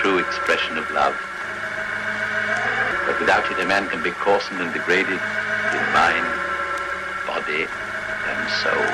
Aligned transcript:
true 0.00 0.18
expression 0.18 0.76
of 0.78 0.90
love. 0.92 1.14
But 3.06 3.20
without 3.20 3.50
it, 3.50 3.58
a 3.60 3.66
man 3.66 3.86
can 3.88 4.02
be 4.02 4.10
coarsened 4.10 4.60
and 4.60 4.72
degraded 4.72 5.20
in 5.76 5.82
mind, 5.92 6.26
body, 7.26 7.66
and 8.30 8.48
soul. 8.62 8.86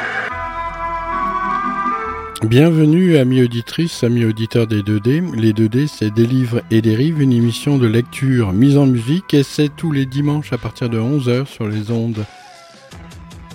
Bienvenue 2.48 3.18
amis 3.18 3.42
auditrices, 3.42 4.02
amis 4.02 4.24
auditeurs 4.24 4.66
des 4.66 4.82
2D. 4.82 5.22
Les 5.36 5.52
2D, 5.52 5.86
c'est 5.86 6.10
des 6.10 6.26
livres 6.26 6.62
et 6.70 6.82
des 6.82 6.96
rives, 6.96 7.22
une 7.22 7.32
émission 7.32 7.78
de 7.78 7.86
lecture 7.86 8.52
mise 8.52 8.76
en 8.76 8.86
musique 8.86 9.32
et 9.32 9.44
c'est 9.44 9.70
tous 9.74 9.92
les 9.92 10.06
dimanches 10.06 10.52
à 10.52 10.58
partir 10.58 10.88
de 10.88 10.98
11h 10.98 11.46
sur 11.46 11.68
les 11.68 11.92
ondes 11.92 12.24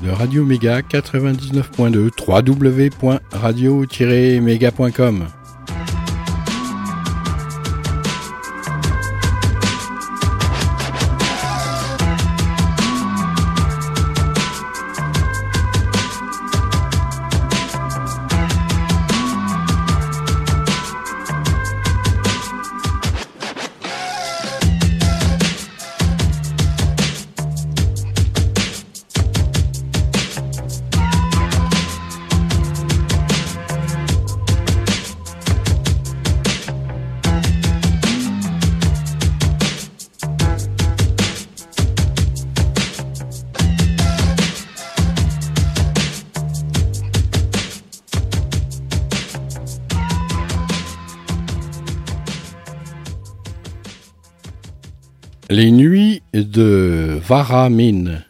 de 0.03 0.09
Radio 0.09 0.45
Méga 0.45 0.81
99.2 0.81 2.09
www.radio-méga.com. 2.27 5.27
Les 55.51 55.69
nuits 55.69 56.21
de 56.33 57.19
Varamine. 57.27 58.23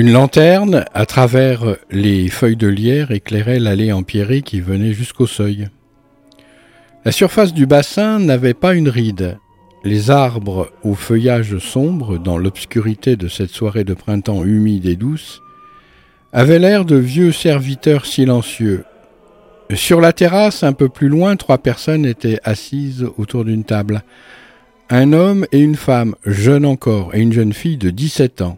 Une 0.00 0.12
lanterne, 0.12 0.86
à 0.94 1.04
travers 1.04 1.76
les 1.90 2.28
feuilles 2.30 2.56
de 2.56 2.68
lierre, 2.68 3.10
éclairait 3.10 3.58
l'allée 3.58 3.92
empierrée 3.92 4.40
qui 4.40 4.62
venait 4.62 4.94
jusqu'au 4.94 5.26
seuil. 5.26 5.68
La 7.04 7.12
surface 7.12 7.52
du 7.52 7.66
bassin 7.66 8.18
n'avait 8.18 8.54
pas 8.54 8.72
une 8.72 8.88
ride. 8.88 9.36
Les 9.84 10.10
arbres 10.10 10.70
au 10.84 10.94
feuillage 10.94 11.58
sombre, 11.58 12.16
dans 12.16 12.38
l'obscurité 12.38 13.16
de 13.16 13.28
cette 13.28 13.50
soirée 13.50 13.84
de 13.84 13.92
printemps 13.92 14.42
humide 14.42 14.86
et 14.86 14.96
douce, 14.96 15.42
avaient 16.32 16.58
l'air 16.58 16.86
de 16.86 16.96
vieux 16.96 17.30
serviteurs 17.30 18.06
silencieux. 18.06 18.86
Sur 19.74 20.00
la 20.00 20.14
terrasse, 20.14 20.62
un 20.62 20.72
peu 20.72 20.88
plus 20.88 21.10
loin, 21.10 21.36
trois 21.36 21.58
personnes 21.58 22.06
étaient 22.06 22.40
assises 22.42 23.06
autour 23.18 23.44
d'une 23.44 23.64
table. 23.64 24.02
Un 24.88 25.12
homme 25.12 25.44
et 25.52 25.60
une 25.60 25.76
femme, 25.76 26.14
jeunes 26.24 26.64
encore, 26.64 27.14
et 27.14 27.20
une 27.20 27.34
jeune 27.34 27.52
fille 27.52 27.76
de 27.76 27.90
dix-sept 27.90 28.40
ans. 28.40 28.56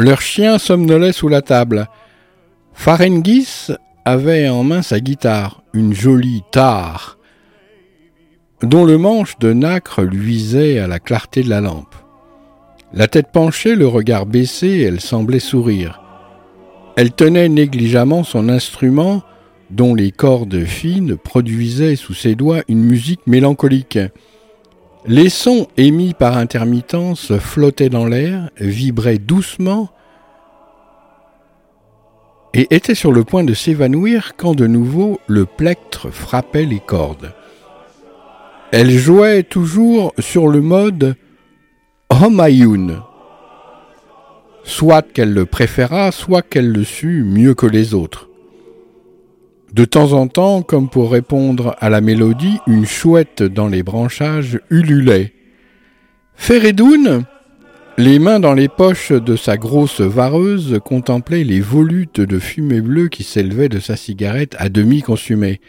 Leur 0.00 0.22
chien 0.22 0.56
somnolait 0.56 1.12
sous 1.12 1.28
la 1.28 1.42
table. 1.42 1.86
Farengis 2.72 3.68
avait 4.06 4.48
en 4.48 4.64
main 4.64 4.80
sa 4.80 4.98
guitare, 4.98 5.62
une 5.74 5.92
jolie 5.92 6.42
tare, 6.52 7.18
dont 8.62 8.86
le 8.86 8.96
manche 8.96 9.38
de 9.40 9.52
nacre 9.52 10.00
luisait 10.00 10.78
à 10.78 10.86
la 10.86 11.00
clarté 11.00 11.42
de 11.42 11.50
la 11.50 11.60
lampe. 11.60 11.94
La 12.94 13.08
tête 13.08 13.30
penchée, 13.30 13.74
le 13.74 13.86
regard 13.86 14.24
baissé, 14.24 14.80
elle 14.80 15.00
semblait 15.00 15.38
sourire. 15.38 16.00
Elle 16.96 17.12
tenait 17.12 17.50
négligemment 17.50 18.24
son 18.24 18.48
instrument, 18.48 19.22
dont 19.68 19.94
les 19.94 20.12
cordes 20.12 20.64
fines 20.64 21.18
produisaient 21.18 21.96
sous 21.96 22.14
ses 22.14 22.36
doigts 22.36 22.62
une 22.68 22.84
musique 22.84 23.26
mélancolique. 23.26 23.98
Les 25.06 25.30
sons 25.30 25.66
émis 25.78 26.12
par 26.12 26.36
intermittence 26.36 27.36
flottaient 27.38 27.88
dans 27.88 28.04
l'air, 28.04 28.50
vibraient 28.58 29.18
doucement 29.18 29.88
et 32.52 32.66
étaient 32.70 32.94
sur 32.94 33.10
le 33.10 33.24
point 33.24 33.44
de 33.44 33.54
s'évanouir 33.54 34.32
quand 34.36 34.54
de 34.54 34.66
nouveau 34.66 35.18
le 35.26 35.46
plectre 35.46 36.10
frappait 36.10 36.66
les 36.66 36.80
cordes. 36.80 37.32
Elle 38.72 38.90
jouait 38.90 39.42
toujours 39.42 40.12
sur 40.18 40.48
le 40.48 40.60
mode 40.60 41.16
Homayun, 42.10 43.02
soit 44.64 45.02
qu'elle 45.02 45.32
le 45.32 45.46
préférât, 45.46 46.12
soit 46.12 46.42
qu'elle 46.42 46.70
le 46.70 46.84
sût 46.84 47.24
mieux 47.24 47.54
que 47.54 47.66
les 47.66 47.94
autres. 47.94 48.29
De 49.72 49.84
temps 49.84 50.12
en 50.12 50.26
temps, 50.26 50.62
comme 50.62 50.88
pour 50.88 51.12
répondre 51.12 51.76
à 51.78 51.90
la 51.90 52.00
mélodie, 52.00 52.58
une 52.66 52.86
chouette 52.86 53.42
dans 53.42 53.68
les 53.68 53.84
branchages 53.84 54.58
ululait. 54.68 55.32
Feredoun, 56.34 57.24
les 57.96 58.18
mains 58.18 58.40
dans 58.40 58.54
les 58.54 58.68
poches 58.68 59.12
de 59.12 59.36
sa 59.36 59.56
grosse 59.56 60.00
vareuse, 60.00 60.80
contemplait 60.84 61.44
les 61.44 61.60
volutes 61.60 62.20
de 62.20 62.38
fumée 62.38 62.80
bleue 62.80 63.08
qui 63.08 63.22
s'élevaient 63.22 63.68
de 63.68 63.78
sa 63.78 63.94
cigarette 63.94 64.56
à 64.58 64.68
demi 64.68 65.02
consumée. 65.02 65.60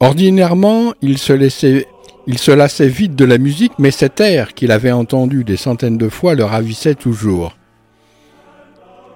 Ordinairement, 0.00 0.94
il 1.02 1.18
se 1.18 1.32
laissait 1.32 1.86
il 2.26 2.38
se 2.38 2.50
lassait 2.50 2.88
vite 2.88 3.16
de 3.16 3.24
la 3.24 3.38
musique, 3.38 3.72
mais 3.78 3.90
cet 3.90 4.20
air 4.20 4.54
qu'il 4.54 4.72
avait 4.72 4.92
entendu 4.92 5.42
des 5.42 5.56
centaines 5.56 5.98
de 5.98 6.08
fois 6.08 6.34
le 6.34 6.44
ravissait 6.44 6.94
toujours. 6.94 7.56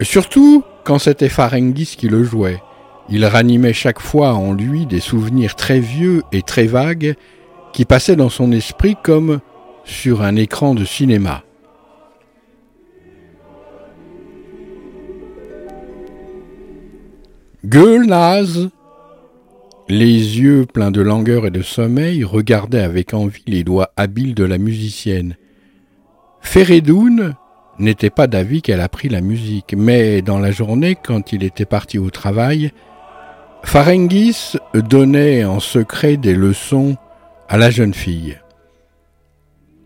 Surtout 0.00 0.64
quand 0.84 0.98
c'était 0.98 1.28
Farengis 1.28 1.94
qui 1.97 2.08
le 2.08 2.24
jouait. 2.24 2.60
Il 3.10 3.26
ranimait 3.26 3.72
chaque 3.72 4.00
fois 4.00 4.34
en 4.34 4.53
lui 4.53 4.87
des 4.87 5.00
souvenirs 5.00 5.56
très 5.56 5.81
vieux 5.81 6.22
et 6.32 6.42
très 6.42 6.66
vagues 6.66 7.15
qui 7.72 7.84
passaient 7.84 8.16
dans 8.16 8.31
son 8.31 8.50
esprit 8.53 8.97
comme 9.03 9.41
sur 9.84 10.22
un 10.22 10.37
écran 10.37 10.75
de 10.75 10.84
cinéma. 10.84 11.42
Gueulnaz, 17.66 18.68
les 19.89 20.39
yeux 20.39 20.66
pleins 20.66 20.91
de 20.91 21.01
langueur 21.01 21.47
et 21.47 21.51
de 21.51 21.62
sommeil, 21.62 22.24
regardait 22.24 22.83
avec 22.83 23.15
envie 23.15 23.42
les 23.47 23.65
doigts 23.65 23.91
habiles 23.97 24.34
de 24.34 24.45
la 24.45 24.59
musicienne. 24.59 25.36
Feredoun 26.41 27.34
n'était 27.78 28.10
pas 28.10 28.27
d'avis 28.27 28.62
qu'elle 28.62 28.80
apprit 28.80 29.09
la 29.09 29.21
musique, 29.21 29.74
mais 29.77 30.22
dans 30.22 30.39
la 30.39 30.51
journée, 30.51 30.95
quand 30.95 31.33
il 31.33 31.42
était 31.42 31.65
parti 31.65 31.98
au 31.98 32.10
travail, 32.10 32.71
Farengis 33.65 34.57
donnait 34.75 35.45
en 35.45 35.59
secret 35.59 36.16
des 36.16 36.34
leçons 36.34 36.97
à 37.49 37.57
la 37.57 37.71
jeune 37.71 37.95
fille. 37.95 38.39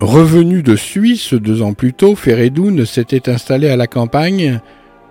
Revenu 0.01 0.63
de 0.63 0.77
Suisse 0.77 1.33
deux 1.33 1.63
ans 1.63 1.73
plus 1.73 1.95
tôt, 1.95 2.15
Feredoun 2.15 2.85
s'était 2.85 3.31
installé 3.31 3.69
à 3.69 3.77
la 3.77 3.87
campagne 3.87 4.61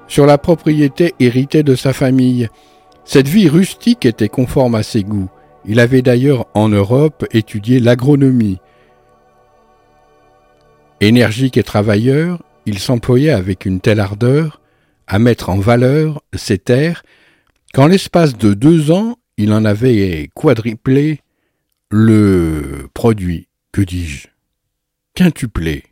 sur 0.08 0.26
la 0.26 0.38
propriété 0.38 1.14
héritée 1.20 1.64
de 1.64 1.76
sa 1.76 1.92
famille. 1.92 2.50
Cette 3.04 3.28
vie 3.28 3.50
rustique 3.50 4.06
était 4.06 4.30
conforme 4.30 4.76
à 4.76 4.84
ses 4.84 5.04
goûts. 5.04 5.30
Il 5.66 5.80
avait 5.80 6.02
d'ailleurs 6.02 6.46
en 6.54 6.70
Europe 6.70 7.26
étudié 7.32 7.80
l'agronomie. 7.80 8.60
Énergique 11.02 11.58
et 11.58 11.64
travailleur, 11.64 12.44
il 12.66 12.80
s'employait 12.80 13.32
avec 13.32 13.66
une 13.66 13.80
telle 13.80 14.00
ardeur 14.00 14.62
à 15.08 15.20
mettre 15.20 15.50
en 15.50 15.58
valeur 15.58 16.22
ses 16.34 16.58
terres 16.58 17.04
qu'en 17.74 17.88
l'espace 17.88 18.38
de 18.38 18.54
deux 18.54 18.92
ans, 18.92 19.18
il 19.38 19.54
en 19.54 19.66
avait 19.66 20.30
quadruplé 20.34 21.22
le 21.90 22.88
produit, 22.94 23.48
que 23.72 23.82
dis-je, 23.82 24.28
quintuplé. 25.14 25.84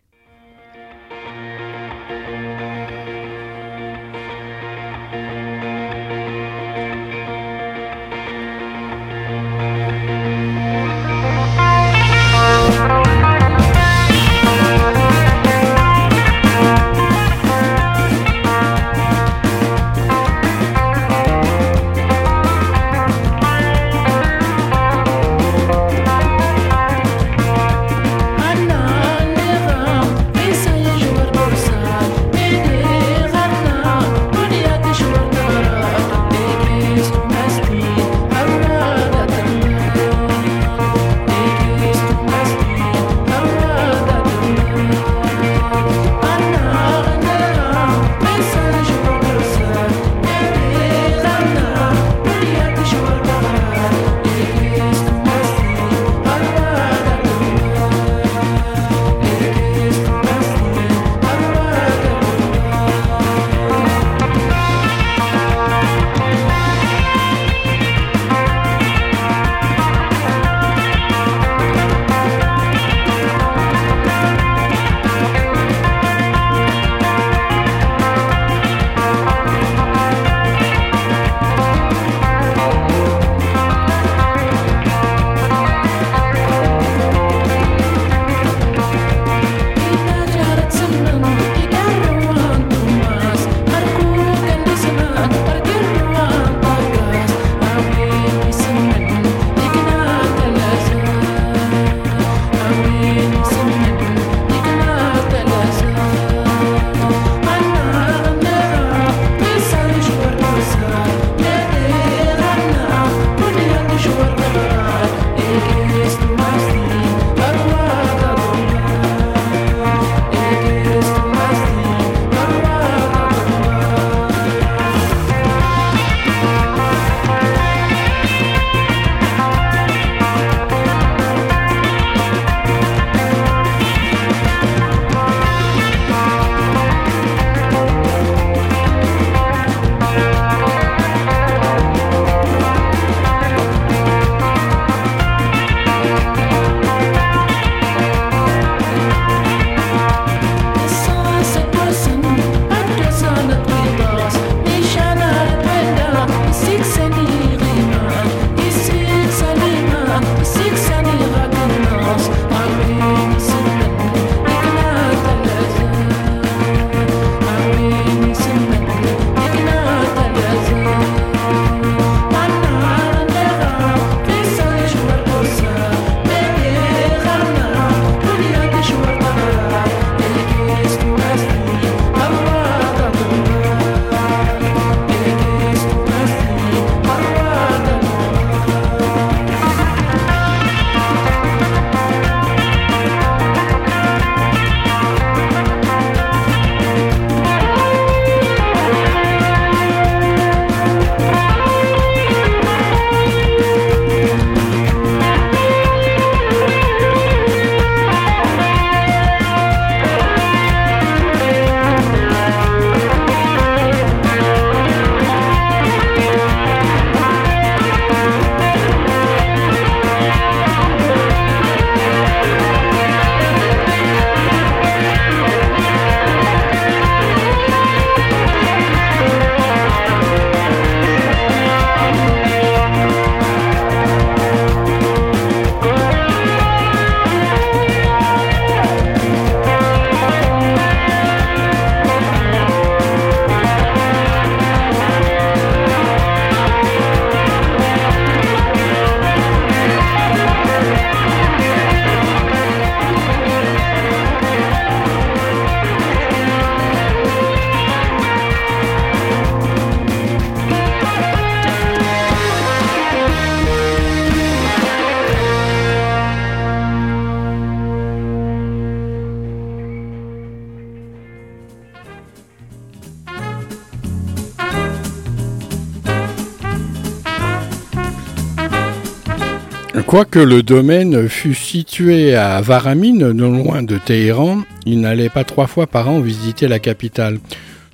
Quoique 280.16 280.40
le 280.40 280.64
domaine 280.64 281.28
fût 281.28 281.54
situé 281.54 282.36
à 282.36 282.62
Varamine, 282.62 283.32
non 283.32 283.52
loin 283.52 283.84
de 283.84 283.98
Téhéran, 283.98 284.60
il 284.86 285.02
n'allait 285.02 285.28
pas 285.28 285.44
trois 285.44 285.68
fois 285.68 285.88
par 285.88 286.10
an 286.10 286.22
visiter 286.22 286.70
la 286.70 286.80
capitale. 286.80 287.38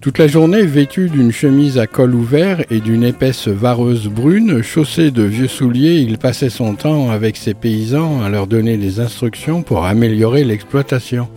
Toute 0.01 0.20
la 0.20 0.28
journée, 0.28 0.62
vêtu 0.62 1.10
d'une 1.10 1.32
chemise 1.32 1.80
à 1.80 1.88
col 1.88 2.13
ouvert 2.13 2.63
et 2.70 2.80
d'une 2.80 3.04
épaisse 3.04 3.48
vareuse 3.48 4.08
brune, 4.08 4.62
chaussé 4.62 5.10
de 5.10 5.24
vieux 5.24 5.48
souliers, 5.48 6.01
il 6.01 6.20
passait 6.20 6.51
son 6.51 6.75
temps 6.75 7.10
avec 7.10 7.38
ses 7.38 7.56
paysans 7.56 8.22
à 8.22 8.30
leur 8.30 8.46
donner 8.46 8.78
des 8.78 9.00
instructions 9.00 9.63
pour 9.63 9.86
améliorer 9.86 10.44
l'exploitation. 10.44 11.28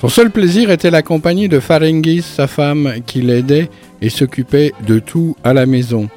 Son 0.00 0.08
seul 0.08 0.32
plaisir 0.32 0.72
était 0.72 0.90
la 0.90 1.02
compagnie 1.02 1.48
de 1.48 1.60
Farengis, 1.60 2.22
sa 2.22 2.48
femme, 2.48 2.94
qui 3.06 3.22
l'aidait 3.22 3.70
et 4.02 4.08
s'occupait 4.08 4.72
de 4.84 4.98
tout 4.98 5.36
à 5.44 5.52
la 5.52 5.66
maison. 5.66 6.08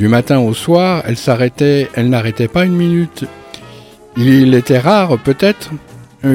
Du 0.00 0.08
matin 0.08 0.38
au 0.38 0.54
soir, 0.54 1.02
elle 1.06 1.18
s'arrêtait, 1.18 1.90
elle 1.92 2.08
n'arrêtait 2.08 2.48
pas 2.48 2.64
une 2.64 2.74
minute. 2.74 3.26
Il 4.16 4.54
était 4.54 4.78
rare, 4.78 5.18
peut-être, 5.18 5.72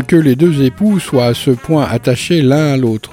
que 0.05 0.15
les 0.15 0.36
deux 0.36 0.62
époux 0.62 1.00
soient 1.00 1.25
à 1.25 1.34
ce 1.34 1.50
point 1.50 1.84
attachés 1.89 2.43
l'un 2.43 2.74
à 2.74 2.77
l'autre. 2.77 3.10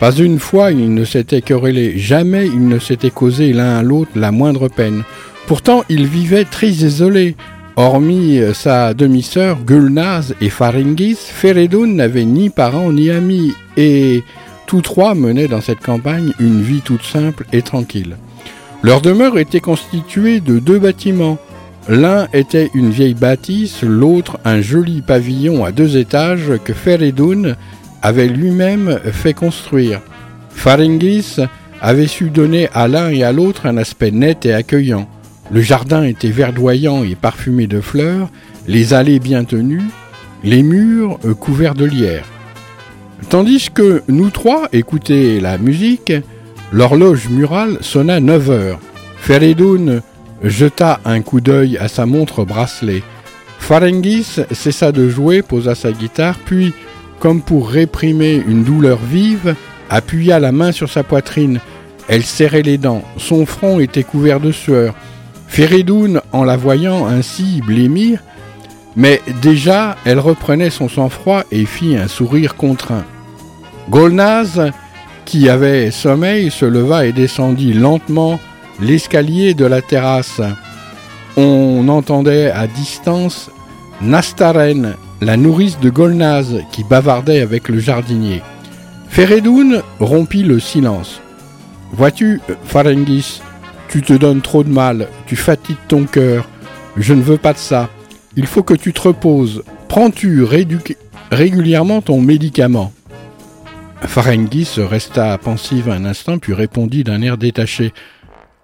Pas 0.00 0.10
une 0.10 0.40
fois 0.40 0.72
ils 0.72 0.92
ne 0.92 1.04
s'étaient 1.04 1.40
querellés, 1.40 1.98
jamais 1.98 2.48
ils 2.48 2.66
ne 2.66 2.80
s'étaient 2.80 3.12
causés 3.12 3.52
l'un 3.52 3.76
à 3.76 3.84
l'autre 3.84 4.10
la 4.16 4.32
moindre 4.32 4.66
peine. 4.66 5.04
Pourtant 5.46 5.84
ils 5.88 6.08
vivaient 6.08 6.46
très 6.46 6.70
isolés. 6.70 7.36
Hormis 7.76 8.40
euh, 8.40 8.54
sa 8.54 8.92
demi-sœur 8.92 9.58
Gulnaz 9.64 10.34
et 10.40 10.50
Faringis, 10.50 11.14
Feredoun 11.14 11.94
n'avait 11.94 12.24
ni 12.24 12.50
parents 12.50 12.90
ni 12.90 13.08
amis, 13.08 13.54
et 13.76 14.24
tous 14.66 14.80
trois 14.80 15.14
menaient 15.14 15.46
dans 15.46 15.60
cette 15.60 15.80
campagne 15.80 16.32
une 16.40 16.60
vie 16.60 16.80
toute 16.80 17.04
simple 17.04 17.46
et 17.52 17.62
tranquille. 17.62 18.16
Leur 18.86 19.00
demeure 19.00 19.36
était 19.36 19.58
constituée 19.58 20.38
de 20.38 20.60
deux 20.60 20.78
bâtiments. 20.78 21.38
L'un 21.88 22.28
était 22.32 22.70
une 22.72 22.90
vieille 22.90 23.14
bâtisse, 23.14 23.82
l'autre 23.82 24.38
un 24.44 24.60
joli 24.60 25.02
pavillon 25.02 25.64
à 25.64 25.72
deux 25.72 25.96
étages 25.96 26.52
que 26.64 26.72
Feredoun 26.72 27.56
avait 28.00 28.28
lui-même 28.28 29.00
fait 29.10 29.34
construire. 29.34 30.02
Faringis 30.50 31.38
avait 31.80 32.06
su 32.06 32.30
donner 32.30 32.68
à 32.74 32.86
l'un 32.86 33.10
et 33.10 33.24
à 33.24 33.32
l'autre 33.32 33.66
un 33.66 33.76
aspect 33.76 34.12
net 34.12 34.46
et 34.46 34.54
accueillant. 34.54 35.08
Le 35.50 35.62
jardin 35.62 36.04
était 36.04 36.30
verdoyant 36.30 37.02
et 37.02 37.16
parfumé 37.16 37.66
de 37.66 37.80
fleurs, 37.80 38.30
les 38.68 38.94
allées 38.94 39.18
bien 39.18 39.42
tenues, 39.42 39.90
les 40.44 40.62
murs 40.62 41.18
couverts 41.40 41.74
de 41.74 41.86
lierre. 41.86 42.26
Tandis 43.30 43.68
que 43.74 44.04
nous 44.06 44.30
trois 44.30 44.68
écoutaient 44.72 45.40
la 45.40 45.58
musique, 45.58 46.12
l'horloge 46.72 47.28
murale 47.28 47.78
sonna 47.80 48.20
neuf 48.20 48.50
heures. 48.50 48.78
Feredoun 49.18 50.02
jeta 50.42 51.00
un 51.04 51.22
coup 51.22 51.40
d'œil 51.40 51.78
à 51.78 51.88
sa 51.88 52.06
montre 52.06 52.44
bracelet. 52.44 53.02
Farengis 53.58 54.40
cessa 54.52 54.92
de 54.92 55.08
jouer, 55.08 55.42
posa 55.42 55.74
sa 55.74 55.92
guitare, 55.92 56.38
puis 56.44 56.72
comme 57.18 57.40
pour 57.40 57.68
réprimer 57.70 58.34
une 58.46 58.62
douleur 58.62 58.98
vive, 58.98 59.54
appuya 59.90 60.38
la 60.38 60.52
main 60.52 60.72
sur 60.72 60.90
sa 60.90 61.02
poitrine. 61.02 61.60
Elle 62.08 62.22
serrait 62.22 62.62
les 62.62 62.78
dents, 62.78 63.02
son 63.16 63.46
front 63.46 63.80
était 63.80 64.04
couvert 64.04 64.38
de 64.38 64.52
sueur. 64.52 64.94
Feridoun, 65.48 66.20
en 66.32 66.44
la 66.44 66.56
voyant 66.56 67.06
ainsi 67.06 67.62
blêmir, 67.66 68.20
mais 68.94 69.20
déjà 69.42 69.96
elle 70.04 70.20
reprenait 70.20 70.70
son 70.70 70.88
sang-froid 70.88 71.44
et 71.50 71.64
fit 71.64 71.96
un 71.96 72.08
sourire 72.08 72.56
contraint. 72.56 73.04
Golnaz, 73.90 74.60
qui 75.26 75.50
avait 75.50 75.90
sommeil, 75.90 76.50
se 76.50 76.64
leva 76.64 77.04
et 77.04 77.12
descendit 77.12 77.74
lentement 77.74 78.40
l'escalier 78.80 79.52
de 79.52 79.66
la 79.66 79.82
terrasse. 79.82 80.40
On 81.36 81.86
entendait 81.88 82.50
à 82.50 82.66
distance 82.66 83.50
Nastaren 84.00 84.94
la 85.20 85.36
nourrice 85.36 85.78
de 85.80 85.90
Golnaz 85.90 86.62
qui 86.72 86.84
bavardait 86.84 87.40
avec 87.40 87.68
le 87.68 87.78
jardinier. 87.78 88.40
Feredoun 89.08 89.82
rompit 90.00 90.42
le 90.42 90.60
silence. 90.60 91.20
Vois-tu, 91.92 92.40
Farengis, 92.64 93.42
tu 93.88 94.02
te 94.02 94.12
donnes 94.12 94.42
trop 94.42 94.64
de 94.64 94.70
mal, 94.70 95.08
tu 95.26 95.36
fatigues 95.36 95.76
ton 95.88 96.04
cœur. 96.04 96.48
Je 96.96 97.14
ne 97.14 97.22
veux 97.22 97.38
pas 97.38 97.52
de 97.52 97.58
ça. 97.58 97.88
Il 98.36 98.46
faut 98.46 98.62
que 98.62 98.74
tu 98.74 98.92
te 98.92 99.00
reposes. 99.00 99.62
Prends-tu 99.88 100.44
régulièrement 101.30 102.02
ton 102.02 102.20
médicament? 102.20 102.92
Farengis 104.02 104.74
resta 104.78 105.36
pensive 105.38 105.88
un 105.88 106.04
instant, 106.04 106.38
puis 106.38 106.52
répondit 106.52 107.04
d'un 107.04 107.22
air 107.22 107.38
détaché. 107.38 107.92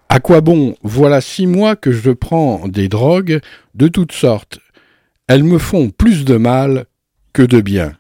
À 0.09 0.21
quoi 0.21 0.41
bon? 0.41 0.77
Voilà 0.83 1.21
six 1.21 1.47
mois 1.47 1.77
que 1.77 1.93
je 1.93 2.11
prends 2.11 2.69
des 2.69 2.89
drogues 2.89 3.41
de 3.75 3.89
toutes 3.89 4.13
sortes 4.13 4.61
elles 5.33 5.45
me 5.45 5.59
font 5.59 5.89
plus 5.89 6.27
de 6.27 6.37
mal 6.37 6.85
que 7.33 7.43
de 7.43 7.63
bien. 7.63 7.95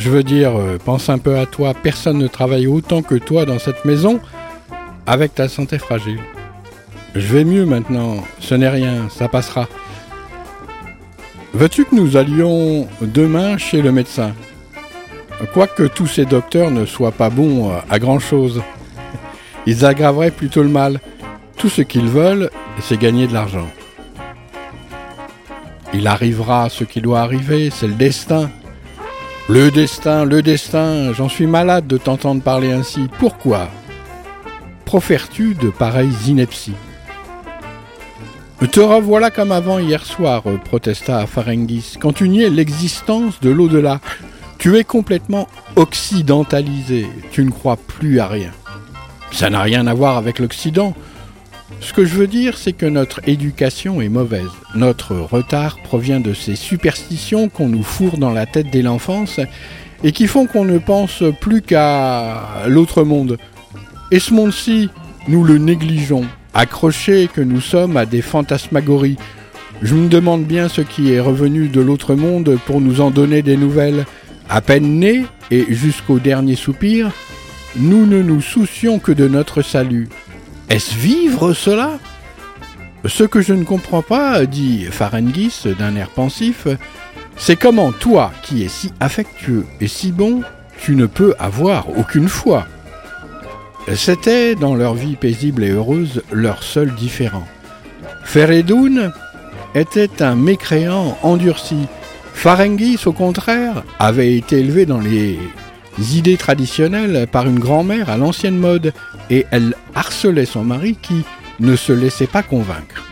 Je 0.00 0.08
veux 0.08 0.22
dire, 0.22 0.58
euh, 0.58 0.78
pense 0.82 1.10
un 1.10 1.18
peu 1.18 1.36
à 1.36 1.44
toi, 1.44 1.74
personne 1.74 2.16
ne 2.16 2.26
travaille 2.26 2.66
autant 2.66 3.02
que 3.02 3.16
toi 3.16 3.44
dans 3.44 3.58
cette 3.58 3.84
maison 3.84 4.18
avec 5.06 5.34
ta 5.34 5.46
santé 5.46 5.78
fragile. 5.78 6.20
Je 7.14 7.26
vais 7.26 7.44
mieux 7.44 7.66
maintenant, 7.66 8.24
ce 8.38 8.54
n'est 8.54 8.70
rien, 8.70 9.10
ça 9.10 9.28
passera. 9.28 9.68
Veux-tu 11.52 11.84
que 11.84 11.94
nous 11.94 12.16
allions 12.16 12.88
demain 13.02 13.58
chez 13.58 13.82
le 13.82 13.92
médecin? 13.92 14.32
Quoique 15.52 15.82
tous 15.82 16.06
ces 16.06 16.24
docteurs 16.24 16.70
ne 16.70 16.86
soient 16.86 17.12
pas 17.12 17.28
bons 17.28 17.70
à 17.90 17.98
grand-chose. 17.98 18.62
Ils 19.66 19.84
aggraveraient 19.84 20.30
plutôt 20.30 20.62
le 20.62 20.70
mal. 20.70 20.98
Tout 21.58 21.68
ce 21.68 21.82
qu'ils 21.82 22.08
veulent, 22.08 22.48
c'est 22.80 22.98
gagner 22.98 23.26
de 23.26 23.34
l'argent. 23.34 23.68
Il 25.92 26.06
arrivera 26.06 26.70
ce 26.70 26.84
qui 26.84 27.02
doit 27.02 27.20
arriver, 27.20 27.68
c'est 27.68 27.88
le 27.88 27.92
destin. 27.92 28.48
Le 29.52 29.72
destin, 29.72 30.24
le 30.24 30.42
destin, 30.42 31.12
j'en 31.12 31.28
suis 31.28 31.48
malade 31.48 31.88
de 31.88 31.96
t'entendre 31.96 32.40
parler 32.40 32.70
ainsi. 32.70 33.08
Pourquoi 33.18 33.68
profères-tu 34.84 35.54
de 35.54 35.70
pareilles 35.70 36.14
inepties? 36.28 36.76
Te 38.70 38.78
revoilà 38.78 39.32
comme 39.32 39.50
avant 39.50 39.80
hier 39.80 40.06
soir, 40.06 40.44
protesta 40.64 41.26
quand 41.98 42.12
tu 42.12 42.28
niais 42.28 42.48
l'existence 42.48 43.40
de 43.40 43.50
l'au-delà. 43.50 43.98
Tu 44.58 44.78
es 44.78 44.84
complètement 44.84 45.48
occidentalisé, 45.74 47.08
tu 47.32 47.44
ne 47.44 47.50
crois 47.50 47.76
plus 47.76 48.20
à 48.20 48.28
rien. 48.28 48.52
Ça 49.32 49.50
n'a 49.50 49.62
rien 49.62 49.88
à 49.88 49.94
voir 49.94 50.16
avec 50.16 50.38
l'Occident. 50.38 50.94
Ce 51.78 51.92
que 51.92 52.04
je 52.04 52.14
veux 52.14 52.26
dire, 52.26 52.58
c'est 52.58 52.72
que 52.72 52.86
notre 52.86 53.20
éducation 53.28 54.00
est 54.00 54.08
mauvaise. 54.08 54.50
Notre 54.74 55.14
retard 55.14 55.78
provient 55.82 56.20
de 56.20 56.34
ces 56.34 56.56
superstitions 56.56 57.48
qu'on 57.48 57.68
nous 57.68 57.82
fourre 57.82 58.18
dans 58.18 58.32
la 58.32 58.46
tête 58.46 58.70
dès 58.70 58.82
l'enfance 58.82 59.40
et 60.02 60.12
qui 60.12 60.26
font 60.26 60.46
qu'on 60.46 60.64
ne 60.64 60.78
pense 60.78 61.22
plus 61.40 61.62
qu'à 61.62 62.64
l'autre 62.66 63.04
monde. 63.04 63.38
Et 64.10 64.18
ce 64.18 64.34
monde-ci, 64.34 64.90
nous 65.28 65.44
le 65.44 65.58
négligeons, 65.58 66.24
accrochés 66.54 67.28
que 67.32 67.40
nous 67.40 67.60
sommes 67.60 67.96
à 67.96 68.06
des 68.06 68.22
fantasmagories. 68.22 69.16
Je 69.82 69.94
me 69.94 70.08
demande 70.08 70.44
bien 70.44 70.68
ce 70.68 70.80
qui 70.80 71.12
est 71.12 71.20
revenu 71.20 71.68
de 71.68 71.80
l'autre 71.80 72.14
monde 72.14 72.58
pour 72.66 72.80
nous 72.80 73.00
en 73.00 73.10
donner 73.10 73.42
des 73.42 73.56
nouvelles. 73.56 74.04
À 74.48 74.60
peine 74.60 74.98
nés, 74.98 75.24
et 75.50 75.66
jusqu'au 75.68 76.18
dernier 76.18 76.56
soupir, 76.56 77.12
nous 77.76 78.04
ne 78.06 78.22
nous 78.22 78.40
soucions 78.40 78.98
que 78.98 79.12
de 79.12 79.28
notre 79.28 79.62
salut. 79.62 80.08
Est-ce 80.70 80.94
vivre 80.94 81.52
cela? 81.52 81.98
Ce 83.04 83.24
que 83.24 83.40
je 83.40 83.52
ne 83.52 83.64
comprends 83.64 84.02
pas, 84.02 84.46
dit 84.46 84.84
Farengis 84.84 85.64
d'un 85.76 85.96
air 85.96 86.10
pensif, 86.10 86.68
c'est 87.36 87.56
comment 87.56 87.90
toi, 87.90 88.30
qui 88.42 88.62
es 88.62 88.68
si 88.68 88.92
affectueux 89.00 89.66
et 89.80 89.88
si 89.88 90.12
bon, 90.12 90.42
tu 90.80 90.94
ne 90.94 91.06
peux 91.06 91.34
avoir 91.40 91.88
aucune 91.98 92.28
foi? 92.28 92.68
C'était, 93.96 94.54
dans 94.54 94.76
leur 94.76 94.94
vie 94.94 95.16
paisible 95.16 95.64
et 95.64 95.70
heureuse, 95.70 96.22
leur 96.30 96.62
seul 96.62 96.94
différent. 96.94 97.48
Feredoun 98.22 99.12
était 99.74 100.22
un 100.22 100.36
mécréant 100.36 101.18
endurci. 101.24 101.88
Farengis, 102.32 103.00
au 103.06 103.12
contraire, 103.12 103.82
avait 103.98 104.36
été 104.36 104.60
élevé 104.60 104.86
dans 104.86 105.00
les 105.00 105.36
idées 106.00 106.36
traditionnelles 106.36 107.26
par 107.30 107.46
une 107.46 107.58
grand-mère 107.58 108.10
à 108.10 108.16
l'ancienne 108.16 108.58
mode, 108.58 108.92
et 109.30 109.46
elle 109.50 109.74
harcelait 109.94 110.46
son 110.46 110.64
mari 110.64 110.96
qui 111.00 111.24
ne 111.60 111.76
se 111.76 111.92
laissait 111.92 112.26
pas 112.26 112.42
convaincre. 112.42 113.06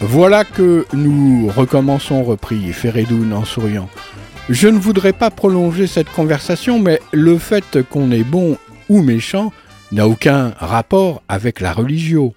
Voilà 0.00 0.44
que 0.44 0.84
nous 0.92 1.48
recommençons, 1.48 2.22
reprit 2.22 2.72
Feredoun 2.72 3.32
en 3.32 3.44
souriant. 3.44 3.88
Je 4.48 4.68
ne 4.68 4.78
voudrais 4.78 5.12
pas 5.12 5.30
prolonger 5.30 5.86
cette 5.86 6.10
conversation, 6.10 6.78
mais 6.78 7.00
le 7.12 7.38
fait 7.38 7.82
qu'on 7.82 8.10
est 8.10 8.24
bon 8.24 8.58
ou 8.88 9.02
méchant 9.02 9.52
n'a 9.92 10.06
aucun 10.06 10.52
rapport 10.58 11.22
avec 11.28 11.60
la 11.60 11.72
religion. 11.72 12.34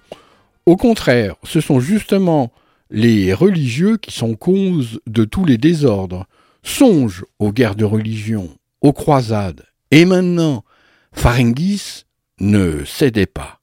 Au 0.66 0.76
contraire, 0.76 1.34
ce 1.44 1.60
sont 1.60 1.80
justement 1.80 2.50
les 2.90 3.34
religieux 3.34 3.96
qui 3.96 4.12
sont 4.12 4.34
cause 4.34 5.00
de 5.06 5.24
tous 5.24 5.44
les 5.44 5.58
désordres. 5.58 6.26
Songe 6.62 7.24
aux 7.38 7.52
guerres 7.52 7.76
de 7.76 7.84
religion, 7.84 8.48
aux 8.80 8.92
croisades. 8.92 9.64
Et 9.90 10.04
maintenant, 10.04 10.64
Faringis 11.12 12.04
ne 12.38 12.84
cédait 12.84 13.26
pas. 13.26 13.59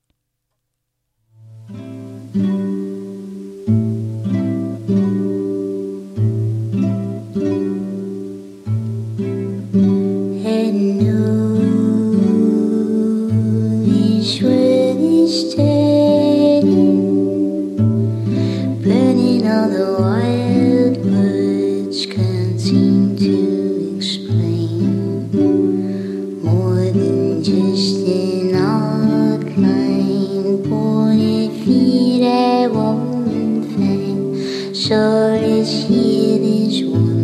sure 34.87 35.35
as 35.35 35.69
shit 35.69 36.41
is 36.41 36.85
one. 36.85 37.16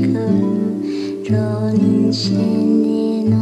그 0.00 1.22
그런 1.26 2.10
신이 2.10 3.28
너 3.30 3.34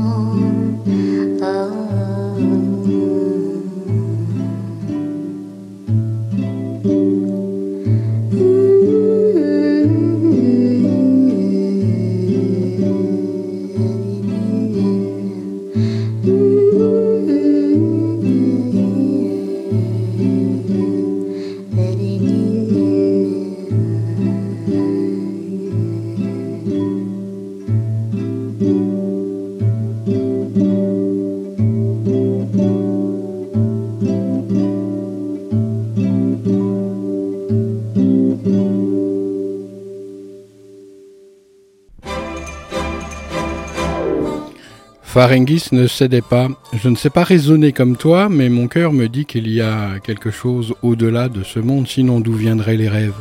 Farengis 45.13 45.67
ne 45.73 45.87
cédait 45.89 46.23
pas. 46.23 46.49
Je 46.73 46.89
ne 46.89 46.97
sais 46.97 47.11
pas 47.11 47.23
raisonner 47.23 47.73
comme 47.73 47.99
toi, 47.99 48.31
mais 48.31 48.49
mon 48.49 48.67
cœur 48.67 48.95
me 48.95 49.09
dit 49.09 49.27
qu'il 49.27 49.47
y 49.47 49.61
a 49.61 49.99
quelque 50.03 50.31
chose 50.31 50.73
au-delà 50.81 51.29
de 51.29 51.43
ce 51.43 51.59
monde, 51.59 51.87
sinon 51.87 52.19
d'où 52.19 52.33
viendraient 52.33 52.79
les 52.79 52.89
rêves. 52.89 53.13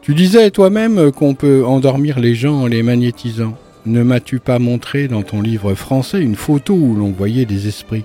Tu 0.00 0.14
disais 0.14 0.50
toi-même 0.50 1.12
qu'on 1.12 1.34
peut 1.34 1.62
endormir 1.66 2.18
les 2.18 2.34
gens 2.34 2.62
en 2.62 2.66
les 2.66 2.82
magnétisant. 2.82 3.54
Ne 3.84 4.02
m'as-tu 4.02 4.38
pas 4.38 4.58
montré 4.58 5.06
dans 5.06 5.20
ton 5.20 5.42
livre 5.42 5.74
français 5.74 6.22
une 6.22 6.36
photo 6.36 6.72
où 6.72 6.94
l'on 6.94 7.12
voyait 7.12 7.44
des 7.44 7.68
esprits? 7.68 8.04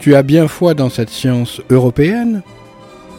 Tu 0.00 0.16
as 0.16 0.24
bien 0.24 0.48
foi 0.48 0.74
dans 0.74 0.90
cette 0.90 1.10
science 1.10 1.62
européenne? 1.70 2.42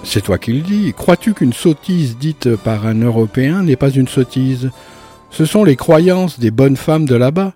C'est 0.03 0.25
toi 0.25 0.37
qui 0.37 0.51
le 0.51 0.59
dis. 0.59 0.93
Crois-tu 0.93 1.33
qu'une 1.33 1.53
sottise 1.53 2.17
dite 2.17 2.53
par 2.57 2.85
un 2.85 2.99
Européen 2.99 3.63
n'est 3.63 3.77
pas 3.77 3.91
une 3.91 4.09
sottise? 4.09 4.71
Ce 5.31 5.45
sont 5.45 5.63
les 5.63 5.77
croyances 5.77 6.37
des 6.37 6.51
bonnes 6.51 6.75
femmes 6.75 7.05
de 7.05 7.15
là-bas. 7.15 7.53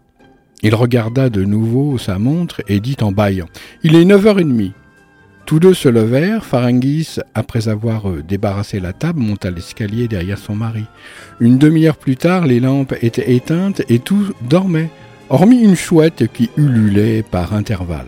Il 0.63 0.75
regarda 0.75 1.29
de 1.29 1.43
nouveau 1.43 1.97
sa 1.97 2.17
montre 2.17 2.61
et 2.69 2.79
dit 2.79 2.95
en 3.01 3.11
bâillant 3.11 3.49
Il 3.83 3.95
est 3.95 4.05
neuf 4.05 4.25
heures 4.25 4.39
et 4.39 4.45
demie. 4.45 4.71
Tous 5.45 5.59
deux 5.59 5.73
se 5.73 5.89
levèrent. 5.89 6.45
Farangis, 6.45 7.17
après 7.33 7.67
avoir 7.67 8.09
euh, 8.09 8.23
débarrassé 8.25 8.79
la 8.79 8.93
table, 8.93 9.19
monta 9.19 9.51
l'escalier 9.51 10.07
derrière 10.07 10.37
son 10.37 10.55
mari. 10.55 10.85
Une 11.41 11.57
demi-heure 11.57 11.97
plus 11.97 12.15
tard, 12.15 12.47
les 12.47 12.61
lampes 12.61 12.95
étaient 13.01 13.35
éteintes 13.35 13.81
et 13.89 13.99
tout 13.99 14.31
dormait, 14.49 14.89
hormis 15.29 15.59
une 15.59 15.75
chouette 15.75 16.31
qui 16.31 16.49
ululait 16.55 17.23
par 17.23 17.53
intervalles. 17.53 18.07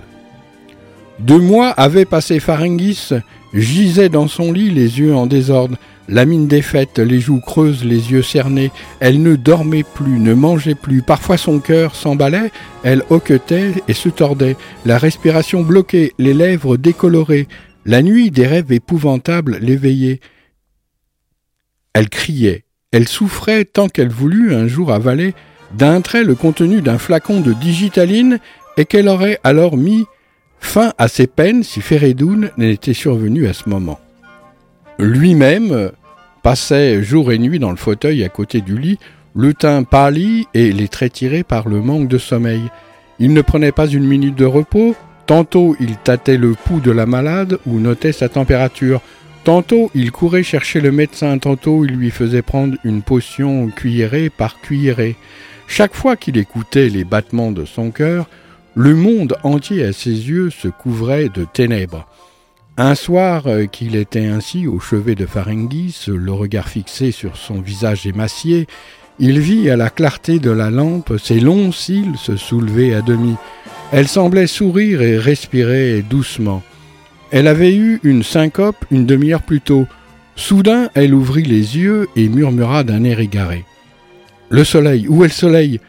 Deux 1.20 1.40
mois 1.40 1.72
avaient 1.72 2.06
passé 2.06 2.40
Farangis, 2.40 3.10
gisait 3.54 4.10
dans 4.10 4.30
son 4.30 4.54
lit, 4.54 4.70
les 4.70 5.00
yeux 5.00 5.14
en 5.14 5.28
désordre. 5.28 5.78
La 6.08 6.26
mine 6.26 6.48
défaite, 6.48 7.00
les 7.00 7.20
joues 7.20 7.40
creuses, 7.40 7.84
les 7.84 8.12
yeux 8.12 8.22
cernés, 8.22 8.72
elle 9.00 9.24
ne 9.24 9.36
dormait 9.36 9.84
plus, 9.84 10.20
ne 10.20 10.36
mangeait 10.36 10.76
plus. 10.76 11.02
Parfois 11.02 11.38
son 11.38 11.60
cœur 11.60 11.96
s'emballait, 11.96 12.52
elle 12.84 13.04
hoquetait 13.10 13.72
et 13.88 13.94
se 13.94 14.10
tordait, 14.10 14.56
la 14.86 15.00
respiration 15.00 15.64
bloquée, 15.64 16.14
les 16.20 16.36
lèvres 16.36 16.78
décolorées. 16.78 17.48
La 17.86 18.04
nuit, 18.04 18.30
des 18.30 18.46
rêves 18.46 18.72
épouvantables 18.72 19.58
l'éveillaient. 19.62 20.20
Elle 21.94 22.10
criait, 22.10 22.66
elle 22.92 23.08
souffrait 23.08 23.66
tant 23.66 23.90
qu'elle 23.90 24.10
voulut 24.10 24.54
un 24.54 24.68
jour 24.68 24.92
avaler 24.92 25.34
d'un 25.74 26.02
trait 26.02 26.24
le 26.24 26.36
contenu 26.36 26.82
d'un 26.82 27.00
flacon 27.00 27.42
de 27.42 27.54
digitaline 27.54 28.40
et 28.78 28.86
qu'elle 28.86 29.08
aurait 29.08 29.40
alors 29.44 29.76
mis 29.76 30.06
fin 30.60 30.94
à 30.98 31.08
ses 31.08 31.28
peines 31.28 31.64
si 31.64 31.82
Feredoun 31.82 32.52
n'était 32.58 32.94
survenu 32.94 33.48
à 33.48 33.54
ce 33.54 33.70
moment. 33.70 34.00
Lui-même 34.98 35.92
passait 36.42 37.04
jour 37.04 37.32
et 37.34 37.38
nuit 37.38 37.60
dans 37.60 37.72
le 37.72 37.76
fauteuil 37.76 38.24
à 38.24 38.30
côté 38.30 38.62
du 38.62 38.78
lit, 38.78 38.98
le 39.36 39.54
teint 39.54 39.84
pâli 39.84 40.48
et 40.54 40.72
les 40.72 40.88
traits 40.88 41.14
tirés 41.14 41.44
par 41.44 41.68
le 41.68 41.82
manque 41.82 42.08
de 42.08 42.18
sommeil. 42.18 42.62
Il 43.20 43.34
ne 43.34 43.42
prenait 43.42 43.74
pas 43.74 43.88
une 43.88 44.06
minute 44.06 44.36
de 44.36 44.46
repos, 44.46 44.96
tantôt 45.26 45.76
il 45.82 45.98
tâtait 45.98 46.38
le 46.38 46.54
pouls 46.54 46.80
de 46.80 46.92
la 46.92 47.06
malade 47.06 47.60
ou 47.66 47.80
notait 47.80 48.14
sa 48.14 48.30
température, 48.30 49.02
tantôt 49.44 49.92
il 49.94 50.12
courait 50.12 50.44
chercher 50.44 50.80
le 50.80 50.94
médecin, 50.94 51.38
tantôt 51.40 51.84
il 51.84 51.92
lui 51.92 52.10
faisait 52.10 52.42
prendre 52.42 52.78
une 52.86 53.02
potion 53.02 53.68
cuillerée 53.68 54.30
par 54.30 54.62
cuillerée. 54.62 55.18
Chaque 55.68 55.96
fois 55.96 56.16
qu'il 56.16 56.38
écoutait 56.38 56.88
les 56.88 57.04
battements 57.04 57.52
de 57.52 57.66
son 57.66 57.92
cœur, 57.92 58.30
le 58.76 58.96
monde 58.96 59.36
entier 59.44 59.84
à 59.84 59.92
ses 59.92 60.12
yeux 60.12 60.50
se 60.52 60.70
couvrait 60.70 61.28
de 61.28 61.46
ténèbres. 61.46 62.08
Un 62.78 62.94
soir 62.94 63.44
euh, 63.48 63.68
qu'il 63.68 63.96
était 63.96 64.26
ainsi 64.26 64.68
au 64.68 64.82
chevet 64.82 65.16
de 65.16 65.26
Farengis, 65.26 66.08
le 66.08 66.34
regard 66.34 66.68
fixé 66.68 67.12
sur 67.12 67.38
son 67.38 67.62
visage 67.62 68.06
émacié, 68.06 68.68
il 69.18 69.40
vit 69.40 69.70
à 69.70 69.78
la 69.78 69.90
clarté 69.90 70.40
de 70.40 70.52
la 70.52 70.70
lampe 70.70 71.14
ses 71.18 71.40
longs 71.40 71.72
cils 71.72 72.18
se 72.18 72.36
soulever 72.36 72.94
à 72.94 73.02
demi. 73.02 73.36
Elle 73.94 74.10
semblait 74.10 74.48
sourire 74.48 75.02
et 75.02 75.18
respirer 75.18 76.02
doucement. 76.02 76.64
Elle 77.32 77.48
avait 77.48 77.74
eu 77.74 78.02
une 78.04 78.24
syncope 78.24 78.84
une 78.92 79.06
demi-heure 79.06 79.44
plus 79.44 79.62
tôt. 79.62 79.88
Soudain, 80.36 80.90
elle 80.96 81.14
ouvrit 81.14 81.44
les 81.44 81.78
yeux 81.78 82.10
et 82.18 82.28
murmura 82.28 82.84
d'un 82.84 83.06
air 83.06 83.22
égaré. 83.22 83.64
Le 84.50 84.66
soleil, 84.66 85.08
où 85.08 85.24
est 85.24 85.28
le 85.28 85.34
soleil? 85.34 85.80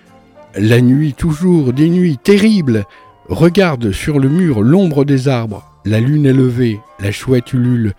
La 0.54 0.80
nuit 0.80 1.14
toujours, 1.14 1.72
des 1.72 1.88
nuits 1.88 2.16
terribles. 2.16 2.84
Regarde 3.28 3.90
sur 3.90 4.20
le 4.20 4.28
mur 4.28 4.62
l'ombre 4.62 5.04
des 5.04 5.26
arbres. 5.26 5.75
La 5.86 6.00
lune 6.00 6.26
est 6.26 6.32
levée, 6.32 6.80
la 6.98 7.12
chouette 7.12 7.52
ulule. 7.52 7.94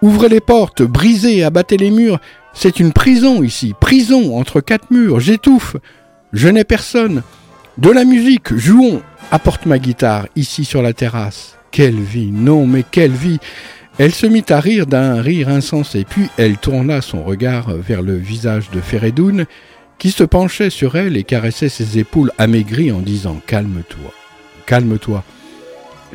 Ouvrez 0.00 0.30
les 0.30 0.40
portes, 0.40 0.80
brisez, 0.80 1.44
abattez 1.44 1.76
les 1.76 1.90
murs. 1.90 2.18
C'est 2.54 2.80
une 2.80 2.94
prison 2.94 3.42
ici, 3.42 3.74
prison 3.78 4.38
entre 4.38 4.62
quatre 4.62 4.90
murs, 4.90 5.20
j'étouffe. 5.20 5.76
Je 6.32 6.48
n'ai 6.48 6.64
personne. 6.64 7.22
De 7.76 7.90
la 7.90 8.06
musique, 8.06 8.54
jouons. 8.56 9.02
Apporte 9.30 9.66
ma 9.66 9.78
guitare, 9.78 10.28
ici 10.34 10.64
sur 10.64 10.80
la 10.80 10.94
terrasse. 10.94 11.58
Quelle 11.70 12.00
vie, 12.00 12.30
non 12.32 12.66
mais 12.66 12.84
quelle 12.90 13.12
vie. 13.12 13.38
Elle 13.98 14.14
se 14.14 14.26
mit 14.26 14.44
à 14.48 14.58
rire 14.58 14.86
d'un 14.86 15.20
rire 15.20 15.50
insensé, 15.50 16.06
puis 16.08 16.28
elle 16.38 16.56
tourna 16.56 17.02
son 17.02 17.22
regard 17.22 17.68
vers 17.74 18.00
le 18.00 18.16
visage 18.16 18.70
de 18.70 18.80
Feredoun, 18.80 19.44
qui 19.98 20.10
se 20.10 20.24
penchait 20.24 20.70
sur 20.70 20.96
elle 20.96 21.18
et 21.18 21.24
caressait 21.24 21.68
ses 21.68 21.98
épaules 21.98 22.32
amaigries 22.38 22.92
en 22.92 23.00
disant 23.00 23.42
Calme-toi, 23.46 24.14
calme-toi. 24.64 25.22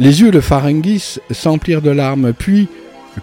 Les 0.02 0.22
yeux 0.22 0.32
de 0.32 0.40
Farengis 0.40 1.20
s'emplirent 1.30 1.84
de 1.84 1.92
larmes, 1.92 2.34
puis, 2.34 2.68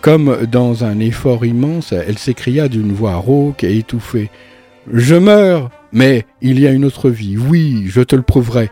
comme 0.01 0.47
dans 0.47 0.85
un 0.85 1.01
effort 1.01 1.45
immense, 1.45 1.91
elle 1.91 2.19
s'écria 2.19 2.69
d'une 2.69 2.93
voix 2.93 3.17
rauque 3.17 3.65
et 3.65 3.79
étouffée. 3.79 4.31
Je 4.93 5.17
meurs, 5.17 5.73
mais 5.91 6.25
il 6.41 6.61
y 6.61 6.69
a 6.69 6.71
une 6.71 6.85
autre 6.85 7.11
vie, 7.11 7.37
oui, 7.37 7.87
je 7.89 8.01
te 8.01 8.15
le 8.15 8.23
prouverai. 8.23 8.71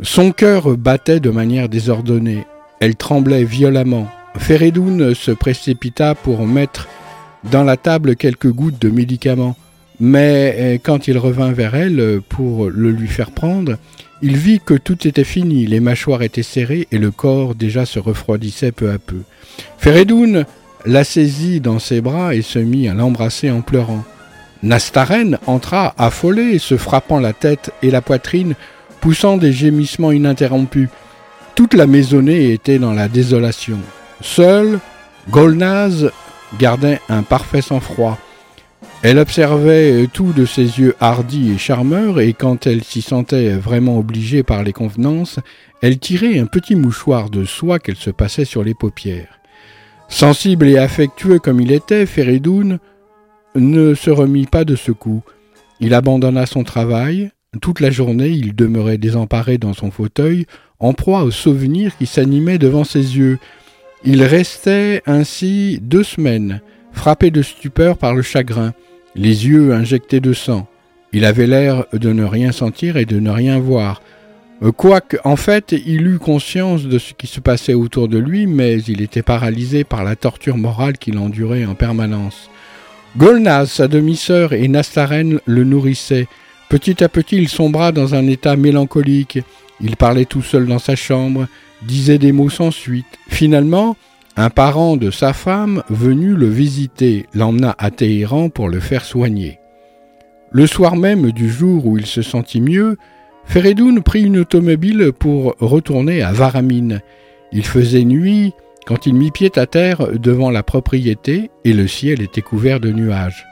Son 0.00 0.32
cœur 0.32 0.78
battait 0.78 1.20
de 1.20 1.28
manière 1.28 1.68
désordonnée, 1.68 2.46
elle 2.80 2.96
tremblait 2.96 3.44
violemment. 3.44 4.08
Feredoun 4.38 5.14
se 5.14 5.30
précipita 5.30 6.14
pour 6.14 6.46
mettre 6.46 6.88
dans 7.50 7.64
la 7.64 7.76
table 7.76 8.16
quelques 8.16 8.50
gouttes 8.50 8.80
de 8.80 8.88
médicaments, 8.88 9.56
mais 10.00 10.56
euh, 10.56 10.78
quand 10.82 11.06
il 11.06 11.18
revint 11.18 11.52
vers 11.52 11.74
elle 11.74 12.22
pour 12.30 12.70
le 12.70 12.90
lui 12.92 13.08
faire 13.08 13.30
prendre, 13.30 13.76
il 14.22 14.36
vit 14.36 14.60
que 14.64 14.74
tout 14.74 15.06
était 15.06 15.24
fini, 15.24 15.66
les 15.66 15.80
mâchoires 15.80 16.22
étaient 16.22 16.44
serrées 16.44 16.86
et 16.92 16.98
le 16.98 17.10
corps 17.10 17.54
déjà 17.56 17.84
se 17.84 17.98
refroidissait 17.98 18.72
peu 18.72 18.90
à 18.90 18.98
peu. 18.98 19.22
Feredoun 19.78 20.46
la 20.86 21.04
saisit 21.04 21.60
dans 21.60 21.78
ses 21.78 22.00
bras 22.00 22.34
et 22.34 22.42
se 22.42 22.58
mit 22.58 22.88
à 22.88 22.94
l'embrasser 22.94 23.50
en 23.50 23.60
pleurant. 23.60 24.04
Nastaren 24.62 25.38
entra 25.46 25.94
affolé, 25.98 26.58
se 26.58 26.76
frappant 26.76 27.18
la 27.18 27.32
tête 27.32 27.72
et 27.82 27.90
la 27.90 28.00
poitrine, 28.00 28.54
poussant 29.00 29.36
des 29.36 29.52
gémissements 29.52 30.12
ininterrompus. 30.12 30.88
Toute 31.56 31.74
la 31.74 31.86
maisonnée 31.86 32.52
était 32.52 32.78
dans 32.78 32.92
la 32.94 33.08
désolation. 33.08 33.78
Seul, 34.20 34.78
Golnaz 35.30 36.10
gardait 36.58 37.00
un 37.08 37.22
parfait 37.22 37.62
sang-froid. 37.62 38.18
Elle 39.02 39.18
observait 39.18 40.06
tout 40.12 40.32
de 40.32 40.46
ses 40.46 40.78
yeux 40.78 40.94
hardis 41.00 41.50
et 41.50 41.58
charmeurs, 41.58 42.20
et 42.20 42.34
quand 42.34 42.68
elle 42.68 42.84
s'y 42.84 43.02
sentait 43.02 43.50
vraiment 43.50 43.98
obligée 43.98 44.44
par 44.44 44.62
les 44.62 44.72
convenances, 44.72 45.40
elle 45.80 45.98
tirait 45.98 46.38
un 46.38 46.46
petit 46.46 46.76
mouchoir 46.76 47.28
de 47.28 47.44
soie 47.44 47.80
qu'elle 47.80 47.96
se 47.96 48.10
passait 48.10 48.44
sur 48.44 48.62
les 48.62 48.74
paupières. 48.74 49.40
Sensible 50.08 50.68
et 50.68 50.78
affectueux 50.78 51.40
comme 51.40 51.60
il 51.60 51.72
était, 51.72 52.06
Feridoun 52.06 52.78
ne 53.56 53.94
se 53.94 54.10
remit 54.10 54.46
pas 54.46 54.64
de 54.64 54.76
ce 54.76 54.92
coup. 54.92 55.24
Il 55.80 55.94
abandonna 55.94 56.46
son 56.46 56.62
travail. 56.62 57.32
Toute 57.60 57.80
la 57.80 57.90
journée, 57.90 58.28
il 58.28 58.54
demeurait 58.54 58.98
désemparé 58.98 59.58
dans 59.58 59.74
son 59.74 59.90
fauteuil, 59.90 60.46
en 60.78 60.92
proie 60.92 61.24
aux 61.24 61.32
souvenirs 61.32 61.96
qui 61.98 62.06
s'animaient 62.06 62.58
devant 62.58 62.84
ses 62.84 63.16
yeux. 63.16 63.40
Il 64.04 64.22
restait 64.22 65.02
ainsi 65.06 65.80
deux 65.82 66.04
semaines, 66.04 66.60
frappé 66.92 67.32
de 67.32 67.42
stupeur 67.42 67.98
par 67.98 68.14
le 68.14 68.22
chagrin 68.22 68.74
les 69.14 69.46
yeux 69.46 69.72
injectés 69.72 70.20
de 70.20 70.32
sang. 70.32 70.66
Il 71.12 71.24
avait 71.24 71.46
l'air 71.46 71.84
de 71.92 72.12
ne 72.12 72.24
rien 72.24 72.52
sentir 72.52 72.96
et 72.96 73.04
de 73.04 73.20
ne 73.20 73.30
rien 73.30 73.58
voir. 73.58 74.00
Quoique, 74.76 75.16
en 75.24 75.34
fait, 75.34 75.72
il 75.72 76.06
eut 76.06 76.18
conscience 76.20 76.84
de 76.84 76.98
ce 76.98 77.14
qui 77.14 77.26
se 77.26 77.40
passait 77.40 77.74
autour 77.74 78.06
de 78.06 78.18
lui, 78.18 78.46
mais 78.46 78.80
il 78.82 79.02
était 79.02 79.22
paralysé 79.22 79.82
par 79.82 80.04
la 80.04 80.14
torture 80.14 80.56
morale 80.56 80.98
qu'il 80.98 81.18
endurait 81.18 81.64
en 81.64 81.74
permanence. 81.74 82.48
Golnaz, 83.16 83.66
sa 83.66 83.88
demi-sœur, 83.88 84.52
et 84.52 84.68
Nastaren 84.68 85.40
le 85.44 85.64
nourrissaient. 85.64 86.28
Petit 86.68 87.02
à 87.02 87.08
petit, 87.08 87.36
il 87.36 87.48
sombra 87.48 87.90
dans 87.90 88.14
un 88.14 88.26
état 88.28 88.56
mélancolique. 88.56 89.40
Il 89.80 89.96
parlait 89.96 90.26
tout 90.26 90.42
seul 90.42 90.66
dans 90.66 90.78
sa 90.78 90.94
chambre, 90.94 91.48
disait 91.82 92.18
des 92.18 92.32
mots 92.32 92.48
sans 92.48 92.70
suite. 92.70 93.18
Finalement, 93.28 93.96
un 94.36 94.50
parent 94.50 94.96
de 94.96 95.10
sa 95.10 95.32
femme, 95.32 95.82
venu 95.90 96.34
le 96.34 96.48
visiter, 96.48 97.26
l'emmena 97.34 97.74
à 97.78 97.90
Téhéran 97.90 98.48
pour 98.48 98.68
le 98.68 98.80
faire 98.80 99.04
soigner. 99.04 99.58
Le 100.50 100.66
soir 100.66 100.96
même 100.96 101.32
du 101.32 101.50
jour 101.50 101.86
où 101.86 101.98
il 101.98 102.06
se 102.06 102.22
sentit 102.22 102.60
mieux, 102.60 102.96
Feredoun 103.44 104.02
prit 104.02 104.22
une 104.24 104.38
automobile 104.38 105.12
pour 105.18 105.56
retourner 105.58 106.22
à 106.22 106.32
Varamine. 106.32 107.00
Il 107.52 107.64
faisait 107.64 108.04
nuit 108.04 108.52
quand 108.86 109.06
il 109.06 109.14
mit 109.14 109.30
pied 109.30 109.50
à 109.56 109.66
terre 109.66 110.18
devant 110.18 110.50
la 110.50 110.62
propriété 110.62 111.50
et 111.64 111.72
le 111.72 111.86
ciel 111.86 112.22
était 112.22 112.42
couvert 112.42 112.80
de 112.80 112.90
nuages. 112.90 113.46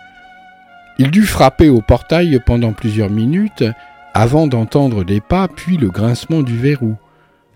Il 0.98 1.10
dut 1.10 1.24
frapper 1.24 1.68
au 1.68 1.80
portail 1.80 2.40
pendant 2.44 2.72
plusieurs 2.72 3.10
minutes, 3.10 3.64
avant 4.12 4.46
d'entendre 4.46 5.04
des 5.04 5.20
pas 5.20 5.48
puis 5.48 5.76
le 5.76 5.88
grincement 5.88 6.42
du 6.42 6.56
verrou. 6.56 6.96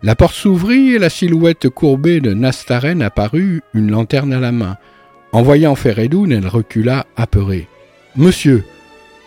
La 0.05 0.15
porte 0.15 0.35
s'ouvrit 0.35 0.91
et 0.91 0.99
la 0.99 1.09
silhouette 1.09 1.71
courbée 1.71 2.21
de 2.21 2.35
Nastaren 2.35 3.01
apparut, 3.01 3.63
une 3.73 3.91
lanterne 3.91 4.35
à 4.35 4.39
la 4.39 4.53
main. 4.53 4.77
En 5.33 5.41
voyant 5.41 5.75
Feredoun, 5.75 6.31
elle 6.31 6.47
recula 6.47 7.07
apeurée. 7.17 7.69
Monsieur, 8.15 8.65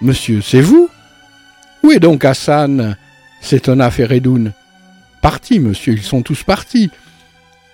monsieur, 0.04 0.40
c'est 0.42 0.62
vous 0.62 0.88
Où 1.82 1.92
est 1.92 2.00
donc 2.00 2.24
Hassan? 2.26 2.96
s'étonna 3.42 3.90
Feredoun. 3.90 4.54
Partis, 5.24 5.60
monsieur, 5.60 5.94
ils 5.94 6.04
sont 6.04 6.22
tous 6.22 6.44
partis. 6.44 6.92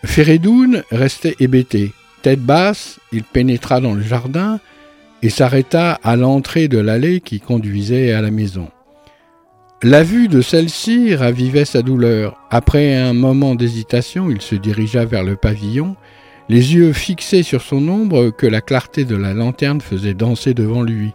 Feredoun 0.06 0.84
restait 0.90 1.36
hébété. 1.42 1.92
Tête 2.22 2.40
basse, 2.40 3.02
il 3.12 3.26
pénétra 3.26 3.82
dans 3.82 3.96
le 3.96 4.02
jardin 4.02 4.62
et 5.22 5.30
s'arrêta 5.30 6.00
à 6.06 6.16
l'entrée 6.16 6.70
de 6.70 6.78
l'allée 6.78 7.20
qui 7.20 7.42
conduisait 7.42 8.14
à 8.14 8.22
la 8.22 8.32
maison. 8.32 8.70
La 9.86 10.02
vue 10.02 10.30
de 10.30 10.40
celle-ci 10.40 11.14
ravivait 11.14 11.66
sa 11.66 11.82
douleur. 11.82 12.38
Après 12.50 12.96
un 12.96 13.12
moment 13.12 13.54
d'hésitation, 13.54 14.30
il 14.32 14.42
se 14.42 14.56
dirigea 14.56 15.04
vers 15.04 15.26
le 15.26 15.36
pavillon, 15.36 15.98
les 16.48 16.76
yeux 16.76 16.94
fixés 16.94 17.44
sur 17.44 17.62
son 17.62 17.86
ombre 17.90 18.30
que 18.30 18.48
la 18.48 18.62
clarté 18.62 19.04
de 19.04 19.18
la 19.18 19.34
lanterne 19.34 19.82
faisait 19.82 20.14
danser 20.14 20.54
devant 20.54 20.84
lui. 20.84 21.12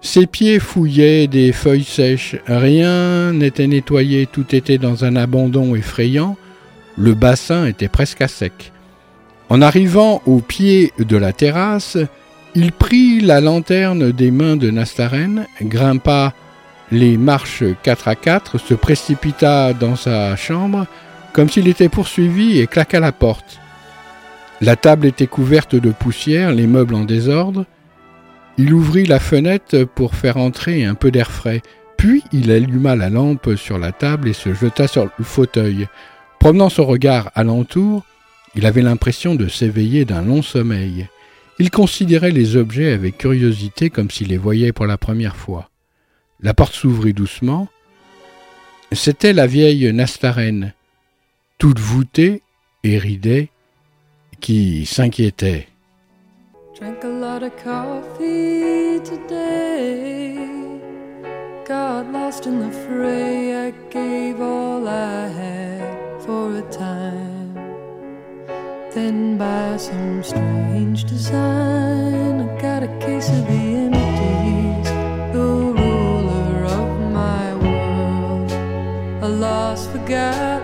Ses 0.00 0.28
pieds 0.28 0.60
fouillaient 0.60 1.26
des 1.26 1.50
feuilles 1.50 1.82
sèches, 1.82 2.36
rien 2.46 3.32
n'était 3.32 3.66
nettoyé, 3.66 4.28
tout 4.30 4.54
était 4.54 4.78
dans 4.78 5.04
un 5.04 5.16
abandon 5.16 5.74
effrayant, 5.74 6.36
le 6.96 7.14
bassin 7.14 7.66
était 7.66 7.88
presque 7.88 8.20
à 8.20 8.28
sec. 8.28 8.72
En 9.48 9.60
arrivant 9.60 10.22
au 10.26 10.38
pied 10.38 10.92
de 11.00 11.16
la 11.16 11.32
terrasse, 11.32 11.98
il 12.54 12.70
prit 12.70 13.20
la 13.20 13.40
lanterne 13.40 14.12
des 14.12 14.30
mains 14.30 14.54
de 14.54 14.70
Nastaren, 14.70 15.46
grimpa 15.60 16.32
les 16.92 17.16
marches 17.16 17.64
quatre 17.82 18.06
à 18.06 18.14
quatre, 18.14 18.58
se 18.58 18.74
précipita 18.74 19.72
dans 19.72 19.96
sa 19.96 20.36
chambre 20.36 20.86
comme 21.32 21.48
s'il 21.48 21.66
était 21.66 21.88
poursuivi 21.88 22.60
et 22.60 22.66
claqua 22.66 23.00
la 23.00 23.12
porte. 23.12 23.58
La 24.60 24.76
table 24.76 25.06
était 25.06 25.26
couverte 25.26 25.74
de 25.74 25.90
poussière, 25.90 26.52
les 26.52 26.66
meubles 26.66 26.94
en 26.94 27.04
désordre, 27.04 27.64
il 28.58 28.74
ouvrit 28.74 29.06
la 29.06 29.18
fenêtre 29.18 29.84
pour 29.84 30.14
faire 30.14 30.36
entrer 30.36 30.84
un 30.84 30.94
peu 30.94 31.10
d'air 31.10 31.32
frais, 31.32 31.62
puis 31.96 32.22
il 32.32 32.50
alluma 32.50 32.94
la 32.94 33.08
lampe 33.08 33.56
sur 33.56 33.78
la 33.78 33.92
table 33.92 34.28
et 34.28 34.34
se 34.34 34.52
jeta 34.52 34.86
sur 34.86 35.08
le 35.16 35.24
fauteuil. 35.24 35.88
Promenant 36.38 36.68
son 36.68 36.84
regard 36.84 37.30
alentour, 37.34 38.04
il 38.54 38.66
avait 38.66 38.82
l'impression 38.82 39.34
de 39.34 39.48
s'éveiller 39.48 40.04
d'un 40.04 40.22
long 40.22 40.42
sommeil. 40.42 41.08
Il 41.58 41.70
considérait 41.70 42.30
les 42.30 42.56
objets 42.56 42.92
avec 42.92 43.16
curiosité 43.16 43.88
comme 43.88 44.10
s'il 44.10 44.28
les 44.28 44.38
voyait 44.38 44.72
pour 44.72 44.86
la 44.86 44.98
première 44.98 45.36
fois. 45.36 45.71
La 46.42 46.54
porte 46.54 46.74
s'ouvrit 46.74 47.12
doucement. 47.12 47.68
C'était 48.90 49.32
la 49.32 49.46
vieille 49.46 49.92
Nastarène, 49.92 50.74
toute 51.58 51.78
voûtée 51.78 52.42
et 52.82 52.98
ridée, 52.98 53.50
qui 54.40 54.84
s'inquiétait. 54.84 55.68
Drank 56.78 57.04
a 57.04 57.08
lot 57.08 57.44
of 57.44 57.52
coffee 57.62 59.00
today. 59.04 60.36
Got 61.64 62.10
lost 62.12 62.46
in 62.46 62.58
the 62.58 62.72
fray. 62.72 63.68
I 63.68 63.72
gave 63.90 64.40
all 64.40 64.88
I 64.88 65.28
had 65.28 66.22
for 66.26 66.56
a 66.56 66.62
time. 66.72 67.54
Then, 68.92 69.38
by 69.38 69.76
some 69.78 70.24
strange 70.24 71.04
design, 71.04 72.40
I 72.40 72.60
got 72.60 72.82
a 72.82 72.88
case 72.98 73.28
of 73.28 73.46
the 73.46 74.01
lost, 80.12 80.61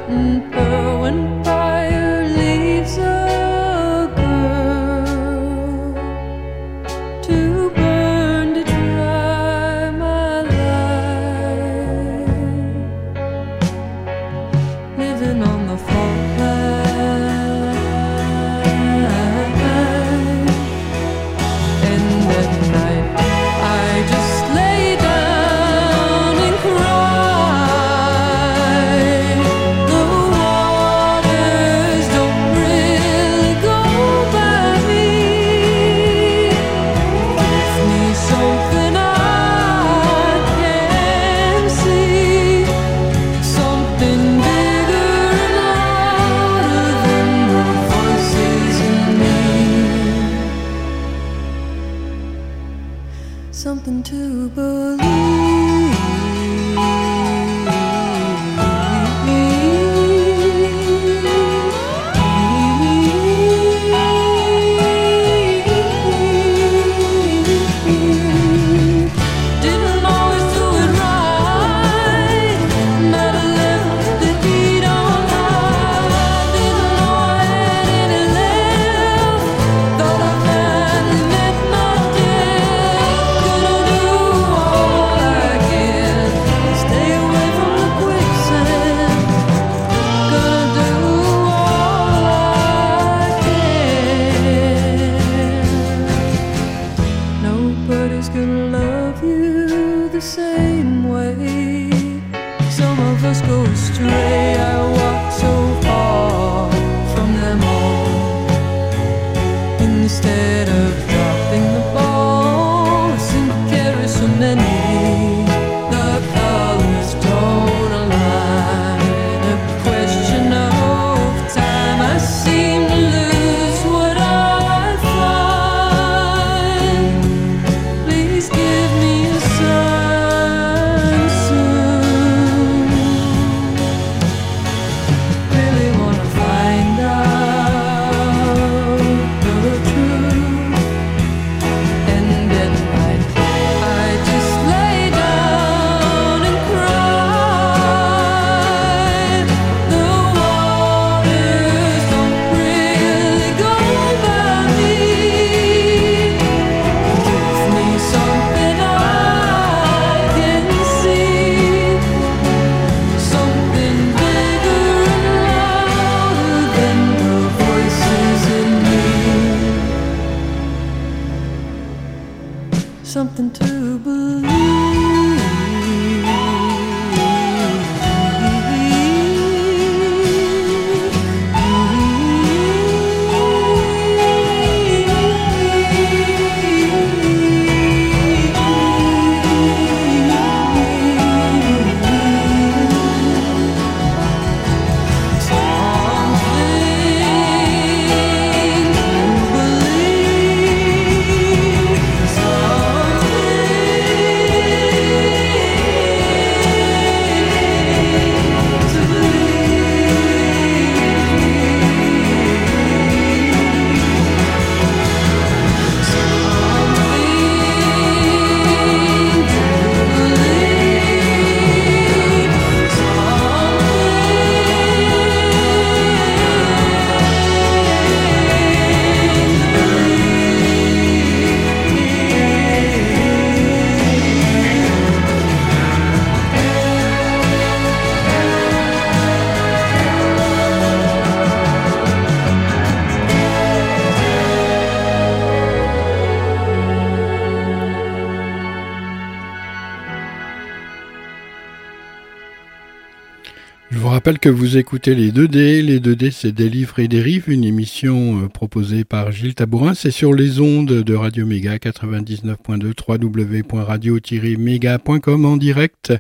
rappelle 254.19 254.41
que 254.41 254.49
vous 254.49 254.77
écoutez 254.77 255.15
les 255.15 255.31
2D. 255.31 255.81
Les 255.81 256.01
2D, 256.01 256.33
c'est 256.33 256.51
des 256.51 256.69
livres 256.69 256.99
et 256.99 257.07
des 257.07 257.23
rives, 257.23 257.49
une 257.49 257.63
émission 257.63 258.43
euh, 258.43 258.49
proposée 258.49 259.05
par 259.05 259.31
Gilles 259.31 259.55
Tabourin. 259.55 259.95
C'est 259.95 260.11
sur 260.11 260.35
les 260.35 260.59
ondes 260.59 260.89
de 260.89 261.15
Radio 261.15 261.47
Méga 261.47 261.77
99.2 261.77 262.95
www.radio-méga.com 263.07 265.45
en 265.45 265.57
direct 265.57 266.13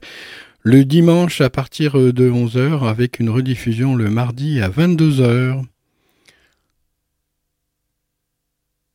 le 0.62 0.84
dimanche 0.84 1.40
à 1.40 1.50
partir 1.50 1.94
de 1.94 2.30
11h 2.30 2.88
avec 2.88 3.18
une 3.18 3.30
rediffusion 3.30 3.96
le 3.96 4.10
mardi 4.10 4.60
à 4.60 4.68
22h. 4.68 5.64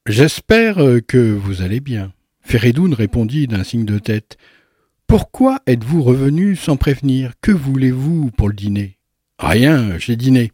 J'espère 0.08 0.78
que 1.06 1.34
vous 1.34 1.62
allez 1.62 1.82
bien. 1.82 2.14
Ferredoun 2.40 2.94
répondit 2.94 3.48
d'un 3.48 3.66
signe 3.66 3.84
de 3.84 4.00
tête. 4.00 4.38
Pourquoi 5.14 5.60
êtes-vous 5.68 6.02
revenu 6.02 6.56
sans 6.56 6.76
prévenir? 6.76 7.34
Que 7.40 7.52
voulez-vous 7.52 8.32
pour 8.32 8.48
le 8.48 8.56
dîner? 8.56 8.98
Rien, 9.38 10.00
j'ai 10.00 10.16
dîné. 10.16 10.52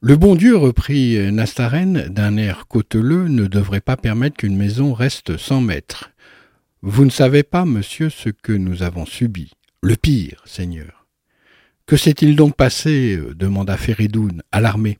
Le 0.00 0.16
bon 0.16 0.34
Dieu, 0.34 0.56
reprit 0.56 1.16
Nastaren 1.30 2.08
d'un 2.08 2.36
air 2.38 2.66
cauteleux, 2.66 3.28
ne 3.28 3.46
devrait 3.46 3.80
pas 3.80 3.96
permettre 3.96 4.38
qu'une 4.38 4.56
maison 4.56 4.94
reste 4.94 5.36
sans 5.36 5.60
maître. 5.60 6.10
Vous 6.82 7.04
ne 7.04 7.10
savez 7.10 7.44
pas, 7.44 7.64
monsieur, 7.64 8.10
ce 8.10 8.30
que 8.30 8.50
nous 8.50 8.82
avons 8.82 9.06
subi. 9.06 9.52
Le 9.80 9.94
pire, 9.94 10.42
Seigneur. 10.44 11.06
Que 11.86 11.96
s'est-il 11.96 12.34
donc 12.34 12.56
passé? 12.56 13.16
demanda 13.36 13.76
Ferredoun, 13.76 14.42
alarmé. 14.50 14.98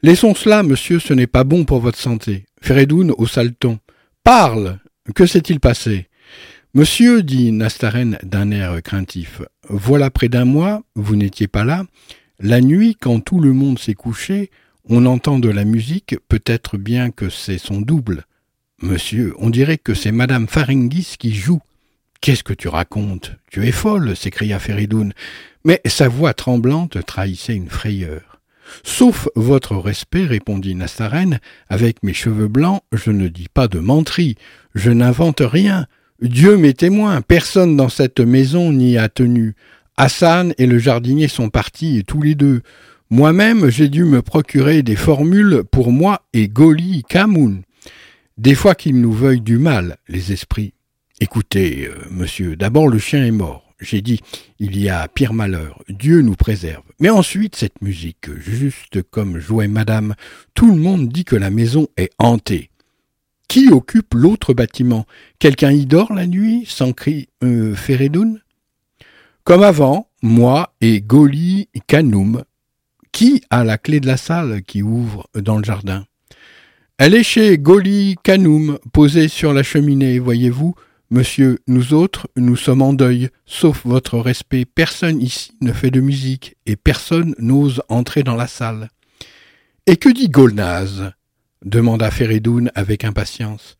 Laissons 0.00 0.34
cela, 0.34 0.62
monsieur, 0.62 1.00
ce 1.00 1.12
n'est 1.12 1.26
pas 1.26 1.44
bon 1.44 1.66
pour 1.66 1.80
votre 1.80 1.98
santé. 1.98 2.46
Ferredoun 2.62 3.12
haussa 3.18 3.44
le 3.44 3.52
ton. 3.52 3.78
Parle 4.24 4.78
Que 5.14 5.26
s'est-il 5.26 5.60
passé? 5.60 6.08
Monsieur, 6.76 7.22
dit 7.22 7.52
Nastaren 7.52 8.18
d'un 8.22 8.50
air 8.50 8.82
craintif, 8.82 9.40
voilà 9.70 10.10
près 10.10 10.28
d'un 10.28 10.44
mois, 10.44 10.82
vous 10.94 11.16
n'étiez 11.16 11.48
pas 11.48 11.64
là. 11.64 11.86
La 12.38 12.60
nuit, 12.60 12.98
quand 13.00 13.20
tout 13.20 13.40
le 13.40 13.54
monde 13.54 13.78
s'est 13.78 13.94
couché, 13.94 14.50
on 14.84 15.06
entend 15.06 15.38
de 15.38 15.48
la 15.48 15.64
musique, 15.64 16.16
peut-être 16.28 16.76
bien 16.76 17.10
que 17.10 17.30
c'est 17.30 17.56
son 17.56 17.80
double. 17.80 18.26
Monsieur, 18.82 19.32
on 19.38 19.48
dirait 19.48 19.78
que 19.78 19.94
c'est 19.94 20.12
madame 20.12 20.48
Faringis 20.48 21.14
qui 21.18 21.34
joue. 21.34 21.62
Qu'est-ce 22.20 22.44
que 22.44 22.52
tu 22.52 22.68
racontes? 22.68 23.32
Tu 23.50 23.66
es 23.66 23.72
folle, 23.72 24.14
s'écria 24.14 24.58
Feridoun. 24.58 25.14
Mais 25.64 25.80
sa 25.86 26.08
voix 26.08 26.34
tremblante 26.34 27.02
trahissait 27.06 27.56
une 27.56 27.70
frayeur. 27.70 28.42
Sauf 28.84 29.28
votre 29.34 29.76
respect, 29.76 30.26
répondit 30.26 30.74
Nastaren, 30.74 31.38
avec 31.70 32.02
mes 32.02 32.12
cheveux 32.12 32.48
blancs, 32.48 32.82
je 32.92 33.12
ne 33.12 33.28
dis 33.28 33.48
pas 33.48 33.66
de 33.66 33.78
menterie, 33.78 34.36
je 34.74 34.90
n'invente 34.90 35.40
rien. 35.40 35.86
Dieu 36.22 36.56
m'est 36.56 36.78
témoin, 36.78 37.20
personne 37.20 37.76
dans 37.76 37.90
cette 37.90 38.20
maison 38.20 38.72
n'y 38.72 38.96
a 38.96 39.10
tenu. 39.10 39.54
Hassan 39.98 40.54
et 40.56 40.66
le 40.66 40.78
jardinier 40.78 41.28
sont 41.28 41.50
partis 41.50 42.04
tous 42.06 42.22
les 42.22 42.34
deux. 42.34 42.62
Moi-même, 43.10 43.68
j'ai 43.68 43.88
dû 43.88 44.04
me 44.04 44.22
procurer 44.22 44.82
des 44.82 44.96
formules 44.96 45.62
pour 45.70 45.92
moi 45.92 46.22
et 46.32 46.48
Goli 46.48 47.02
Kamoun. 47.06 47.62
Des 48.38 48.54
fois 48.54 48.74
qu'ils 48.74 48.98
nous 48.98 49.12
veuillent 49.12 49.42
du 49.42 49.58
mal, 49.58 49.98
les 50.08 50.32
esprits. 50.32 50.72
Écoutez, 51.20 51.86
euh, 51.86 51.94
monsieur, 52.10 52.56
d'abord 52.56 52.88
le 52.88 52.98
chien 52.98 53.24
est 53.24 53.30
mort. 53.30 53.74
J'ai 53.78 54.00
dit, 54.00 54.20
il 54.58 54.78
y 54.78 54.88
a 54.88 55.06
pire 55.08 55.34
malheur. 55.34 55.82
Dieu 55.90 56.22
nous 56.22 56.34
préserve. 56.34 56.82
Mais 56.98 57.10
ensuite, 57.10 57.56
cette 57.56 57.82
musique, 57.82 58.30
juste 58.38 59.02
comme 59.10 59.38
jouait 59.38 59.68
madame, 59.68 60.14
tout 60.54 60.70
le 60.74 60.80
monde 60.80 61.10
dit 61.10 61.24
que 61.24 61.36
la 61.36 61.50
maison 61.50 61.88
est 61.98 62.10
hantée. 62.18 62.70
Qui 63.48 63.68
occupe 63.68 64.14
l'autre 64.14 64.54
bâtiment? 64.54 65.06
Quelqu'un 65.38 65.70
y 65.70 65.86
dort 65.86 66.12
la 66.12 66.26
nuit 66.26 66.64
sans 66.66 66.92
cri 66.92 67.28
euh, 67.42 67.74
Comme 69.44 69.62
avant, 69.62 70.08
moi 70.22 70.74
et 70.80 71.00
Goli 71.00 71.68
Kanoum. 71.86 72.42
Qui 73.12 73.42
a 73.48 73.64
la 73.64 73.78
clé 73.78 74.00
de 74.00 74.06
la 74.06 74.16
salle 74.16 74.62
qui 74.62 74.82
ouvre 74.82 75.28
dans 75.34 75.56
le 75.56 75.64
jardin? 75.64 76.04
Elle 76.98 77.14
est 77.14 77.22
chez 77.22 77.58
Goli 77.58 78.16
Kanoum, 78.22 78.78
posée 78.92 79.28
sur 79.28 79.52
la 79.52 79.62
cheminée, 79.62 80.18
voyez-vous. 80.18 80.74
Monsieur, 81.10 81.60
nous 81.68 81.94
autres, 81.94 82.26
nous 82.36 82.56
sommes 82.56 82.82
en 82.82 82.92
deuil, 82.92 83.28
sauf 83.44 83.86
votre 83.86 84.18
respect. 84.18 84.64
Personne 84.64 85.22
ici 85.22 85.52
ne 85.60 85.72
fait 85.72 85.92
de 85.92 86.00
musique, 86.00 86.56
et 86.66 86.74
personne 86.74 87.34
n'ose 87.38 87.80
entrer 87.88 88.24
dans 88.24 88.34
la 88.34 88.48
salle. 88.48 88.88
Et 89.86 89.96
que 89.96 90.08
dit 90.08 90.28
Golnaz? 90.28 91.12
Demanda 91.66 92.10
Ferredoun 92.10 92.70
avec 92.74 93.04
impatience. 93.04 93.76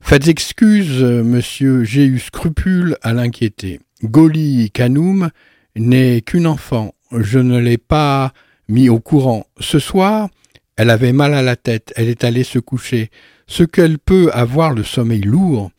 Faites 0.00 0.28
excuse, 0.28 1.02
monsieur, 1.02 1.84
j'ai 1.84 2.06
eu 2.06 2.18
scrupule 2.18 2.96
à 3.02 3.12
l'inquiéter. 3.12 3.80
Goli 4.04 4.70
Kanoum 4.70 5.30
n'est 5.74 6.22
qu'une 6.22 6.46
enfant. 6.46 6.94
Je 7.12 7.38
ne 7.38 7.58
l'ai 7.58 7.78
pas 7.78 8.32
mis 8.68 8.88
au 8.88 9.00
courant. 9.00 9.46
Ce 9.60 9.78
soir, 9.78 10.28
elle 10.76 10.90
avait 10.90 11.12
mal 11.12 11.34
à 11.34 11.42
la 11.42 11.56
tête, 11.56 11.92
elle 11.96 12.08
est 12.08 12.24
allée 12.24 12.44
se 12.44 12.58
coucher. 12.58 13.10
Ce 13.46 13.64
qu'elle 13.64 13.98
peut 13.98 14.30
avoir 14.32 14.72
le 14.72 14.84
sommeil 14.84 15.22
lourd, 15.22 15.70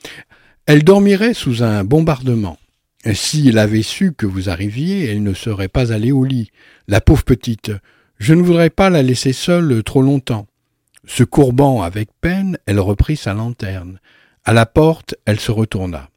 elle 0.65 0.83
dormirait 0.83 1.33
sous 1.33 1.63
un 1.63 1.83
bombardement. 1.83 2.57
S'il 3.13 3.57
avait 3.57 3.83
su 3.83 4.11
que 4.11 4.25
vous 4.25 4.49
arriviez, 4.49 5.05
elle 5.05 5.23
ne 5.23 5.33
serait 5.33 5.69
pas 5.69 5.93
allée 5.93 6.11
au 6.11 6.25
lit. 6.25 6.49
La 6.87 6.99
pauvre 6.99 7.23
petite. 7.23 7.71
Je 8.19 8.33
ne 8.33 8.41
voudrais 8.41 8.69
pas 8.69 8.89
la 8.89 9.03
laisser 9.03 9.31
seule 9.31 9.83
trop 9.83 10.01
longtemps. 10.01 10.47
Se 11.07 11.23
courbant 11.23 11.81
avec 11.81 12.09
peine, 12.21 12.57
elle 12.65 12.79
reprit 12.79 13.15
sa 13.15 13.33
lanterne. 13.33 13.99
À 14.43 14.53
la 14.53 14.65
porte, 14.65 15.15
elle 15.25 15.39
se 15.39 15.51
retourna. 15.51 16.09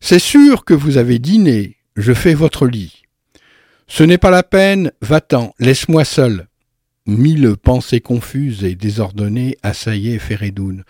C'est 0.00 0.18
sûr 0.18 0.64
que 0.64 0.74
vous 0.74 0.96
avez 0.96 1.18
dîné. 1.18 1.76
Je 1.94 2.12
fais 2.12 2.34
votre 2.34 2.66
lit. 2.66 3.02
Ce 3.86 4.02
n'est 4.02 4.18
pas 4.18 4.30
la 4.30 4.42
peine. 4.42 4.92
Va-t'en. 5.02 5.54
Laisse-moi 5.58 6.04
seul. 6.04 6.48
Mille 7.06 7.56
pensées 7.56 8.00
confuses 8.00 8.64
et 8.64 8.74
désordonnées 8.74 9.56
assaillaient 9.62 10.18
Ferredoun. 10.18 10.84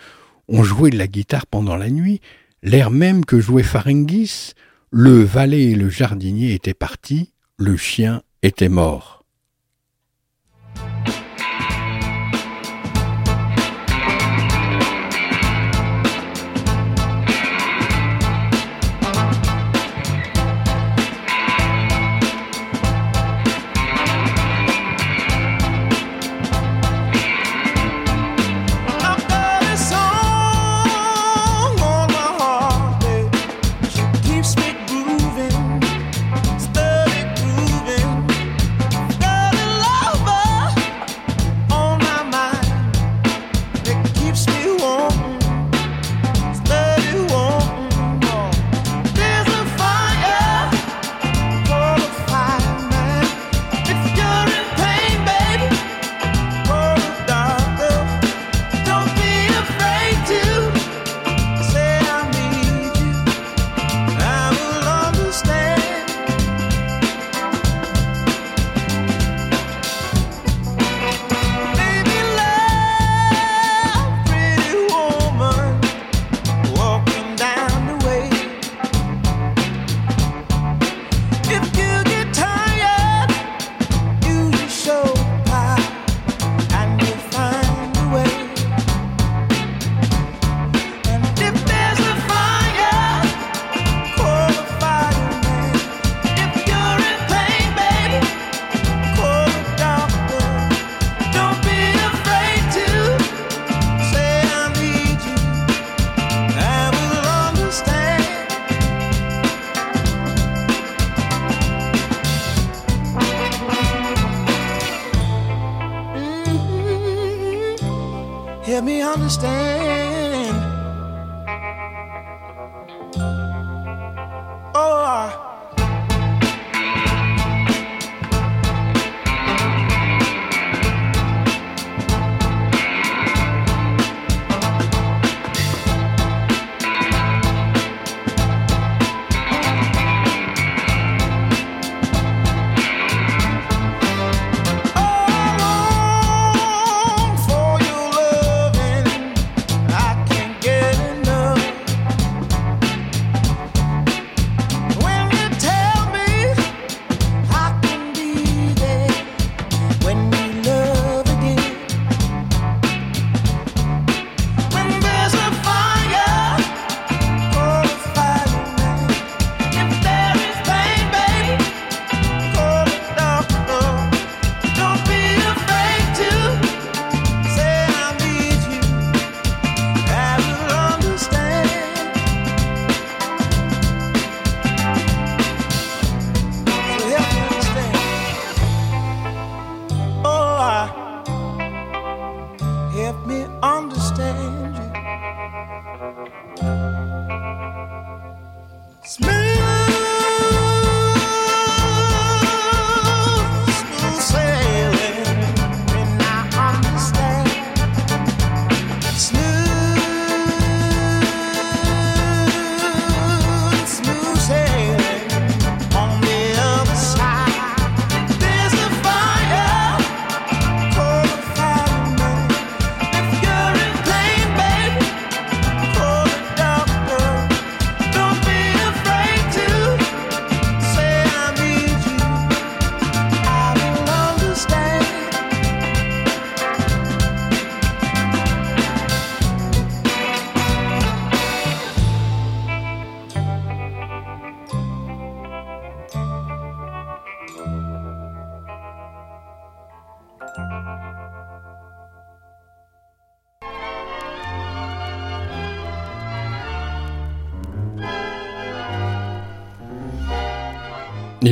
On 0.48 0.62
jouait 0.62 0.90
de 0.90 0.98
la 0.98 1.06
guitare 1.06 1.46
pendant 1.46 1.76
la 1.76 1.90
nuit, 1.90 2.20
l'air 2.62 2.90
même 2.90 3.24
que 3.24 3.40
jouait 3.40 3.62
Faringis. 3.62 4.52
Le 4.90 5.22
valet 5.22 5.70
et 5.70 5.74
le 5.76 5.88
jardinier 5.88 6.54
étaient 6.54 6.74
partis. 6.74 7.32
Le 7.56 7.76
chien 7.76 8.22
était 8.42 8.68
mort. 8.68 9.19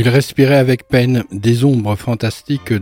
Il 0.00 0.08
respirait 0.08 0.58
avec 0.58 0.86
peine, 0.86 1.24
des 1.32 1.64
ombres 1.64 1.96
fantastiques 1.96 2.72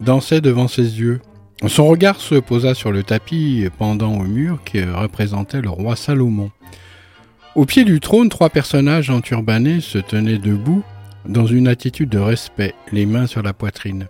dansaient 0.00 0.40
devant 0.40 0.68
ses 0.68 0.98
yeux. 0.98 1.20
Son 1.66 1.86
regard 1.86 2.18
se 2.18 2.36
posa 2.36 2.72
sur 2.72 2.92
le 2.92 3.02
tapis 3.02 3.66
pendant 3.76 4.14
au 4.14 4.22
mur 4.22 4.60
qui 4.64 4.82
représentait 4.82 5.60
le 5.60 5.68
roi 5.68 5.96
Salomon. 5.96 6.50
Au 7.56 7.66
pied 7.66 7.84
du 7.84 8.00
trône, 8.00 8.30
trois 8.30 8.48
personnages 8.48 9.10
enturbanés 9.10 9.82
se 9.82 9.98
tenaient 9.98 10.38
debout 10.38 10.82
dans 11.28 11.46
une 11.46 11.68
attitude 11.68 12.08
de 12.08 12.18
respect, 12.18 12.74
les 12.90 13.04
mains 13.04 13.26
sur 13.26 13.42
la 13.42 13.52
poitrine. 13.52 14.06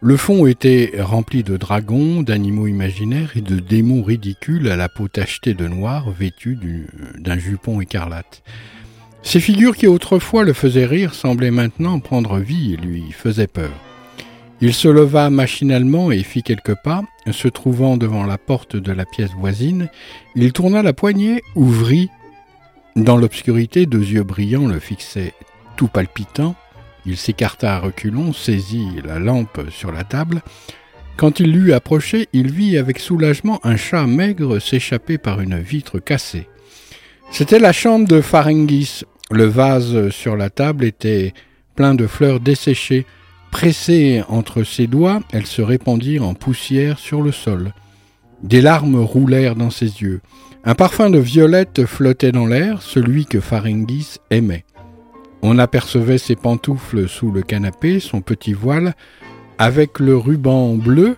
Le 0.00 0.16
fond 0.16 0.46
était 0.46 0.94
rempli 0.98 1.44
de 1.44 1.56
dragons, 1.56 2.24
d'animaux 2.24 2.66
imaginaires 2.66 3.36
et 3.36 3.40
de 3.40 3.60
démons 3.60 4.02
ridicules 4.02 4.68
à 4.68 4.74
la 4.74 4.88
peau 4.88 5.06
tachetée 5.06 5.54
de 5.54 5.68
noir, 5.68 6.10
vêtus 6.10 6.56
du- 6.56 6.88
d'un 7.20 7.38
jupon 7.38 7.80
écarlate. 7.80 8.42
Ces 9.22 9.40
figures 9.40 9.76
qui 9.76 9.86
autrefois 9.86 10.44
le 10.44 10.52
faisaient 10.52 10.86
rire 10.86 11.14
semblaient 11.14 11.50
maintenant 11.50 12.00
prendre 12.00 12.38
vie 12.38 12.74
et 12.74 12.76
lui 12.76 13.12
faisaient 13.12 13.46
peur. 13.46 13.70
Il 14.60 14.74
se 14.74 14.88
leva 14.88 15.30
machinalement 15.30 16.12
et 16.12 16.22
fit 16.22 16.42
quelques 16.42 16.76
pas. 16.84 17.02
Se 17.30 17.48
trouvant 17.48 17.96
devant 17.96 18.24
la 18.24 18.38
porte 18.38 18.76
de 18.76 18.92
la 18.92 19.04
pièce 19.04 19.32
voisine, 19.36 19.88
il 20.36 20.52
tourna 20.52 20.82
la 20.82 20.92
poignée, 20.92 21.42
ouvrit. 21.54 22.10
Dans 22.94 23.16
l'obscurité, 23.16 23.86
deux 23.86 24.04
yeux 24.04 24.22
brillants 24.22 24.68
le 24.68 24.78
fixaient 24.78 25.34
tout 25.76 25.88
palpitant. 25.88 26.54
Il 27.06 27.16
s'écarta 27.16 27.74
à 27.74 27.80
reculons, 27.80 28.32
saisit 28.32 29.00
la 29.04 29.18
lampe 29.18 29.68
sur 29.70 29.90
la 29.90 30.04
table. 30.04 30.42
Quand 31.16 31.40
il 31.40 31.52
l'eut 31.52 31.72
approché, 31.72 32.28
il 32.32 32.52
vit 32.52 32.78
avec 32.78 32.98
soulagement 32.98 33.60
un 33.64 33.76
chat 33.76 34.06
maigre 34.06 34.60
s'échapper 34.60 35.18
par 35.18 35.40
une 35.40 35.58
vitre 35.58 35.98
cassée. 35.98 36.48
C'était 37.32 37.58
la 37.58 37.72
chambre 37.72 38.06
de 38.06 38.20
Pharingis. 38.20 39.04
Le 39.32 39.44
vase 39.44 40.10
sur 40.10 40.36
la 40.36 40.50
table 40.50 40.84
était 40.84 41.32
plein 41.74 41.94
de 41.94 42.06
fleurs 42.06 42.38
desséchées. 42.38 43.06
Pressées 43.50 44.22
entre 44.28 44.62
ses 44.62 44.86
doigts, 44.86 45.20
elles 45.32 45.46
se 45.46 45.62
répandirent 45.62 46.26
en 46.26 46.34
poussière 46.34 46.98
sur 46.98 47.22
le 47.22 47.32
sol. 47.32 47.72
Des 48.42 48.60
larmes 48.60 49.00
roulèrent 49.00 49.56
dans 49.56 49.70
ses 49.70 50.02
yeux. 50.02 50.20
Un 50.64 50.74
parfum 50.74 51.08
de 51.08 51.18
violette 51.18 51.86
flottait 51.86 52.30
dans 52.30 52.44
l'air, 52.44 52.82
celui 52.82 53.24
que 53.24 53.40
Pharingis 53.40 54.18
aimait. 54.30 54.66
On 55.40 55.58
apercevait 55.58 56.18
ses 56.18 56.36
pantoufles 56.36 57.08
sous 57.08 57.32
le 57.32 57.40
canapé, 57.40 58.00
son 58.00 58.20
petit 58.20 58.52
voile, 58.52 58.94
avec 59.56 59.98
le 59.98 60.14
ruban 60.14 60.74
bleu, 60.74 61.16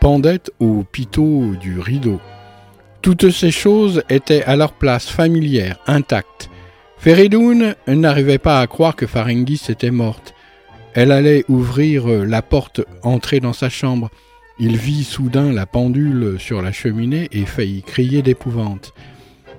pendait 0.00 0.40
au 0.60 0.84
pitot 0.84 1.56
du 1.60 1.80
rideau. 1.80 2.20
Toutes 3.02 3.30
ces 3.30 3.50
choses 3.50 4.04
étaient 4.08 4.44
à 4.44 4.54
leur 4.54 4.72
place, 4.72 5.08
familières, 5.08 5.78
intactes. 5.88 6.48
Feridoun 7.04 7.74
n'arrivait 7.86 8.38
pas 8.38 8.60
à 8.60 8.66
croire 8.66 8.96
que 8.96 9.04
Pharingis 9.04 9.60
était 9.68 9.90
morte. 9.90 10.32
Elle 10.94 11.12
allait 11.12 11.44
ouvrir 11.48 12.06
la 12.06 12.40
porte, 12.40 12.80
entrer 13.02 13.40
dans 13.40 13.52
sa 13.52 13.68
chambre. 13.68 14.08
Il 14.58 14.78
vit 14.78 15.04
soudain 15.04 15.52
la 15.52 15.66
pendule 15.66 16.36
sur 16.38 16.62
la 16.62 16.72
cheminée 16.72 17.28
et 17.30 17.44
faillit 17.44 17.82
crier 17.82 18.22
d'épouvante. 18.22 18.94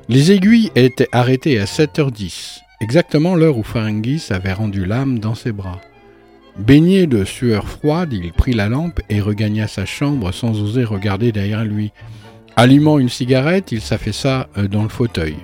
Les 0.10 0.32
aiguilles 0.32 0.72
étaient 0.74 1.08
arrêtées 1.12 1.60
à 1.60 1.66
7h10, 1.66 2.62
exactement 2.82 3.36
l'heure 3.36 3.60
où 3.60 3.64
Pharingis 3.64 4.30
avait 4.32 4.54
rendu 4.54 4.84
l'âme 4.84 5.20
dans 5.20 5.36
ses 5.36 5.52
bras. 5.52 5.82
Baigné 6.58 7.06
de 7.06 7.26
sueur 7.26 7.70
froide, 7.70 8.12
il 8.12 8.34
prit 8.34 8.54
la 8.54 8.70
lampe 8.70 9.02
et 9.08 9.22
regagna 9.22 9.68
sa 9.68 9.86
chambre 9.86 10.32
sans 10.32 10.64
oser 10.64 10.84
regarder 10.84 11.32
derrière 11.32 11.64
lui. 11.64 11.92
Allumant 12.56 12.98
une 12.98 13.10
cigarette, 13.10 13.72
il 13.72 13.82
s'affaissa 13.82 14.48
euh, 14.58 14.68
dans 14.68 14.82
le 14.82 14.90
fauteuil. 14.90 15.36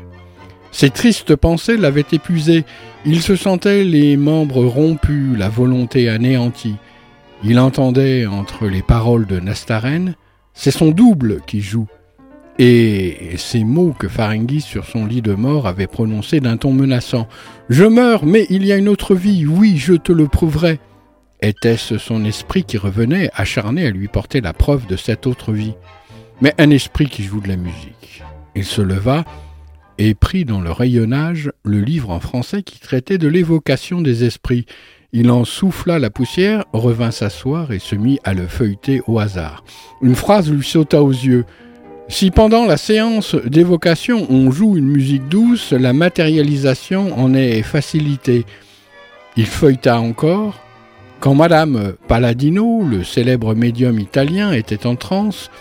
Ses 0.71 0.89
tristes 0.89 1.35
pensées 1.35 1.77
l'avaient 1.77 2.05
épuisé. 2.11 2.65
Il 3.05 3.21
se 3.21 3.35
sentait 3.35 3.83
les 3.83 4.17
membres 4.17 4.63
rompus, 4.65 5.37
la 5.37 5.49
volonté 5.49 6.09
anéantie. 6.09 6.75
Il 7.43 7.59
entendait 7.59 8.25
entre 8.25 8.67
les 8.67 8.81
paroles 8.81 9.25
de 9.25 9.39
Nastaren, 9.39 10.15
c'est 10.53 10.71
son 10.71 10.91
double 10.91 11.41
qui 11.47 11.61
joue. 11.61 11.87
Et 12.59 13.35
ces 13.37 13.63
mots 13.63 13.95
que 13.97 14.07
Pharingis 14.07 14.61
sur 14.61 14.85
son 14.85 15.05
lit 15.05 15.21
de 15.21 15.33
mort 15.33 15.67
avait 15.67 15.87
prononcés 15.87 16.39
d'un 16.39 16.57
ton 16.57 16.73
menaçant. 16.73 17.27
Je 17.69 17.85
meurs, 17.85 18.25
mais 18.25 18.45
il 18.49 18.65
y 18.65 18.71
a 18.71 18.77
une 18.77 18.89
autre 18.89 19.15
vie, 19.15 19.47
oui, 19.47 19.77
je 19.77 19.93
te 19.93 20.11
le 20.11 20.27
prouverai. 20.27 20.79
Était-ce 21.41 21.97
son 21.97 22.23
esprit 22.23 22.63
qui 22.63 22.77
revenait, 22.77 23.31
acharné 23.33 23.87
à 23.87 23.89
lui 23.89 24.07
porter 24.07 24.41
la 24.41 24.53
preuve 24.53 24.85
de 24.85 24.95
cette 24.95 25.25
autre 25.25 25.53
vie? 25.53 25.73
Mais 26.41 26.53
un 26.59 26.69
esprit 26.69 27.07
qui 27.07 27.23
joue 27.23 27.41
de 27.41 27.47
la 27.47 27.57
musique. 27.57 28.21
Il 28.53 28.65
se 28.65 28.81
leva 28.81 29.23
et 30.03 30.15
prit 30.15 30.45
dans 30.45 30.61
le 30.61 30.71
rayonnage 30.71 31.51
le 31.63 31.79
livre 31.79 32.09
en 32.09 32.19
français 32.19 32.63
qui 32.63 32.79
traitait 32.79 33.19
de 33.19 33.27
l'évocation 33.27 34.01
des 34.01 34.23
esprits. 34.23 34.65
Il 35.13 35.29
en 35.29 35.45
souffla 35.45 35.99
la 35.99 36.09
poussière, 36.09 36.65
revint 36.73 37.11
s'asseoir 37.11 37.71
et 37.71 37.77
se 37.77 37.93
mit 37.93 38.17
à 38.23 38.33
le 38.33 38.47
feuilleter 38.47 39.03
au 39.05 39.19
hasard. 39.19 39.63
Une 40.01 40.15
phrase 40.15 40.51
lui 40.51 40.65
sauta 40.65 41.03
aux 41.03 41.11
yeux. 41.11 41.45
Si 42.07 42.31
pendant 42.31 42.65
la 42.65 42.77
séance 42.77 43.35
d'évocation 43.35 44.25
on 44.31 44.49
joue 44.49 44.75
une 44.75 44.87
musique 44.87 45.27
douce, 45.29 45.71
la 45.71 45.93
matérialisation 45.93 47.15
en 47.19 47.35
est 47.35 47.61
facilitée. 47.61 48.45
Il 49.37 49.45
feuilleta 49.45 49.99
encore. 49.99 50.59
Quand 51.19 51.35
Madame 51.35 51.93
Palladino, 52.07 52.83
le 52.83 53.03
célèbre 53.03 53.53
médium 53.53 53.99
italien, 53.99 54.51
était 54.51 54.87
en 54.87 54.95
transe, 54.95 55.51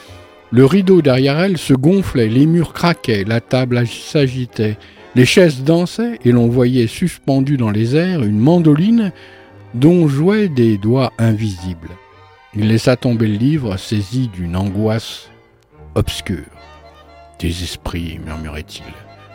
le 0.52 0.64
rideau 0.64 1.02
derrière 1.02 1.38
elle 1.38 1.58
se 1.58 1.74
gonflait, 1.74 2.28
les 2.28 2.46
murs 2.46 2.72
craquaient, 2.72 3.24
la 3.24 3.40
table 3.40 3.86
s'agitait, 3.86 4.76
les 5.14 5.24
chaises 5.26 5.62
dansaient 5.62 6.18
et 6.24 6.32
l'on 6.32 6.48
voyait 6.48 6.86
suspendue 6.86 7.56
dans 7.56 7.70
les 7.70 7.96
airs 7.96 8.22
une 8.22 8.38
mandoline 8.38 9.12
dont 9.74 10.08
jouaient 10.08 10.48
des 10.48 10.78
doigts 10.78 11.12
invisibles. 11.18 11.90
Il 12.54 12.68
laissa 12.68 12.96
tomber 12.96 13.28
le 13.28 13.36
livre, 13.36 13.76
saisi 13.76 14.28
d'une 14.28 14.56
angoisse 14.56 15.30
obscure. 15.94 16.44
Des 17.38 17.62
esprits, 17.62 18.18
murmurait-il, 18.24 18.82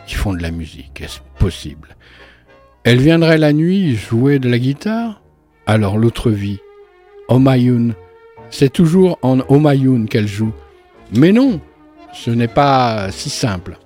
qui 0.06 0.14
font 0.14 0.34
de 0.34 0.42
la 0.42 0.50
musique, 0.50 1.00
est-ce 1.00 1.20
possible? 1.38 1.96
Elle 2.84 3.00
viendrait 3.00 3.38
la 3.38 3.52
nuit 3.52 3.96
jouer 3.96 4.38
de 4.38 4.48
la 4.48 4.58
guitare? 4.58 5.22
Alors 5.66 5.98
l'autre 5.98 6.30
vie. 6.30 6.60
Omayun. 7.28 7.94
C'est 8.50 8.72
toujours 8.72 9.18
en 9.22 9.40
Omayun 9.48 10.06
qu'elle 10.06 10.28
joue. 10.28 10.52
Mais 11.12 11.32
non, 11.32 11.60
ce 12.12 12.30
n'est 12.30 12.48
pas 12.48 13.10
si 13.10 13.30
simple. 13.30 13.78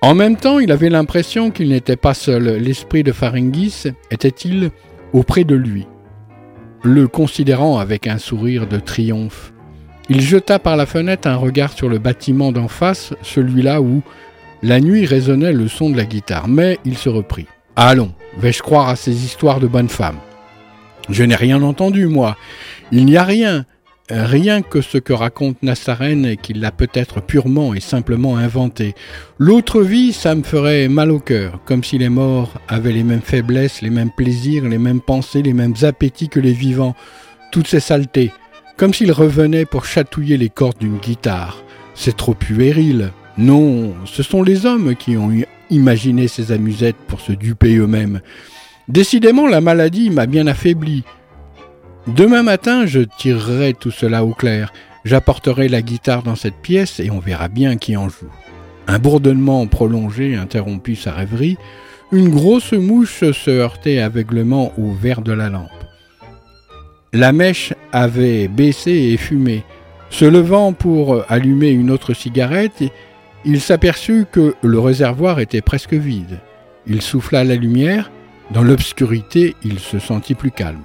En 0.00 0.14
même 0.14 0.36
temps, 0.36 0.58
il 0.58 0.72
avait 0.72 0.90
l'impression 0.90 1.50
qu'il 1.50 1.68
n'était 1.68 1.96
pas 1.96 2.14
seul. 2.14 2.56
L'esprit 2.56 3.02
de 3.02 3.12
Pharingis 3.12 3.84
était-il 4.10 4.70
auprès 5.12 5.44
de 5.44 5.54
lui, 5.54 5.86
le 6.82 7.06
considérant 7.06 7.78
avec 7.78 8.06
un 8.06 8.18
sourire 8.18 8.66
de 8.66 8.78
triomphe. 8.78 9.52
Il 10.08 10.20
jeta 10.20 10.58
par 10.58 10.76
la 10.76 10.86
fenêtre 10.86 11.28
un 11.28 11.36
regard 11.36 11.72
sur 11.72 11.88
le 11.88 11.98
bâtiment 11.98 12.50
d'en 12.50 12.68
face, 12.68 13.14
celui-là 13.22 13.80
où 13.80 14.02
la 14.62 14.80
nuit 14.80 15.06
résonnait 15.06 15.52
le 15.52 15.68
son 15.68 15.90
de 15.90 15.96
la 15.96 16.04
guitare, 16.04 16.48
mais 16.48 16.78
il 16.84 16.96
se 16.98 17.08
reprit. 17.08 17.46
Allons, 17.76 18.12
vais-je 18.38 18.62
croire 18.62 18.88
à 18.88 18.96
ces 18.96 19.24
histoires 19.24 19.60
de 19.60 19.66
bonnes 19.66 19.88
femmes? 19.88 20.18
Je 21.08 21.22
n'ai 21.22 21.36
rien 21.36 21.62
entendu, 21.62 22.06
moi. 22.06 22.36
Il 22.90 23.06
n'y 23.06 23.16
a 23.16 23.24
rien, 23.24 23.64
rien 24.10 24.62
que 24.62 24.80
ce 24.80 24.98
que 24.98 25.12
raconte 25.12 25.62
Nassaren 25.62 26.26
et 26.26 26.36
qu'il 26.36 26.60
l'a 26.60 26.70
peut-être 26.70 27.20
purement 27.20 27.74
et 27.74 27.80
simplement 27.80 28.36
inventé. 28.36 28.94
L'autre 29.38 29.82
vie, 29.82 30.12
ça 30.12 30.34
me 30.34 30.42
ferait 30.42 30.88
mal 30.88 31.10
au 31.10 31.18
cœur, 31.18 31.60
comme 31.64 31.84
si 31.84 31.98
les 31.98 32.08
morts 32.08 32.54
avaient 32.68 32.92
les 32.92 33.04
mêmes 33.04 33.22
faiblesses, 33.22 33.82
les 33.82 33.90
mêmes 33.90 34.10
plaisirs, 34.16 34.68
les 34.68 34.78
mêmes 34.78 35.00
pensées, 35.00 35.42
les 35.42 35.52
mêmes 35.52 35.74
appétits 35.82 36.28
que 36.28 36.40
les 36.40 36.52
vivants, 36.52 36.94
toutes 37.50 37.68
ces 37.68 37.80
saletés, 37.80 38.32
comme 38.76 38.94
s'ils 38.94 39.12
revenaient 39.12 39.66
pour 39.66 39.84
chatouiller 39.84 40.36
les 40.36 40.48
cordes 40.48 40.78
d'une 40.78 40.98
guitare. 40.98 41.62
C'est 41.94 42.16
trop 42.16 42.34
puéril. 42.34 43.12
Non, 43.38 43.94
ce 44.04 44.22
sont 44.22 44.42
les 44.42 44.66
hommes 44.66 44.94
qui 44.96 45.16
ont 45.16 45.30
imaginé 45.70 46.28
ces 46.28 46.52
amusettes 46.52 46.96
pour 47.06 47.20
se 47.20 47.32
duper 47.32 47.76
eux-mêmes. 47.76 48.20
Décidément, 48.88 49.46
la 49.46 49.60
maladie 49.60 50.10
m'a 50.10 50.26
bien 50.26 50.46
affaibli. 50.46 51.04
Demain 52.08 52.42
matin, 52.42 52.84
je 52.84 53.00
tirerai 53.00 53.74
tout 53.74 53.92
cela 53.92 54.24
au 54.24 54.34
clair. 54.34 54.72
J'apporterai 55.04 55.68
la 55.68 55.82
guitare 55.82 56.24
dans 56.24 56.34
cette 56.34 56.56
pièce 56.56 56.98
et 56.98 57.10
on 57.10 57.20
verra 57.20 57.48
bien 57.48 57.76
qui 57.76 57.96
en 57.96 58.08
joue. 58.08 58.30
Un 58.88 58.98
bourdonnement 58.98 59.66
prolongé 59.68 60.34
interrompit 60.34 60.96
sa 60.96 61.12
rêverie. 61.12 61.58
Une 62.10 62.28
grosse 62.28 62.72
mouche 62.72 63.30
se 63.30 63.50
heurtait 63.50 64.00
aveuglement 64.00 64.72
au 64.78 64.92
verre 64.92 65.22
de 65.22 65.32
la 65.32 65.48
lampe. 65.48 65.70
La 67.12 67.32
mèche 67.32 67.72
avait 67.92 68.48
baissé 68.48 68.90
et 68.90 69.16
fumé. 69.16 69.62
Se 70.10 70.24
levant 70.24 70.72
pour 70.72 71.24
allumer 71.30 71.70
une 71.70 71.90
autre 71.90 72.14
cigarette, 72.14 72.82
il 73.44 73.60
s'aperçut 73.60 74.26
que 74.30 74.54
le 74.62 74.78
réservoir 74.80 75.38
était 75.38 75.60
presque 75.60 75.94
vide. 75.94 76.40
Il 76.86 77.00
souffla 77.00 77.44
la 77.44 77.54
lumière. 77.54 78.10
Dans 78.50 78.62
l'obscurité, 78.62 79.54
il 79.64 79.78
se 79.78 79.98
sentit 79.98 80.34
plus 80.34 80.50
calme. 80.50 80.82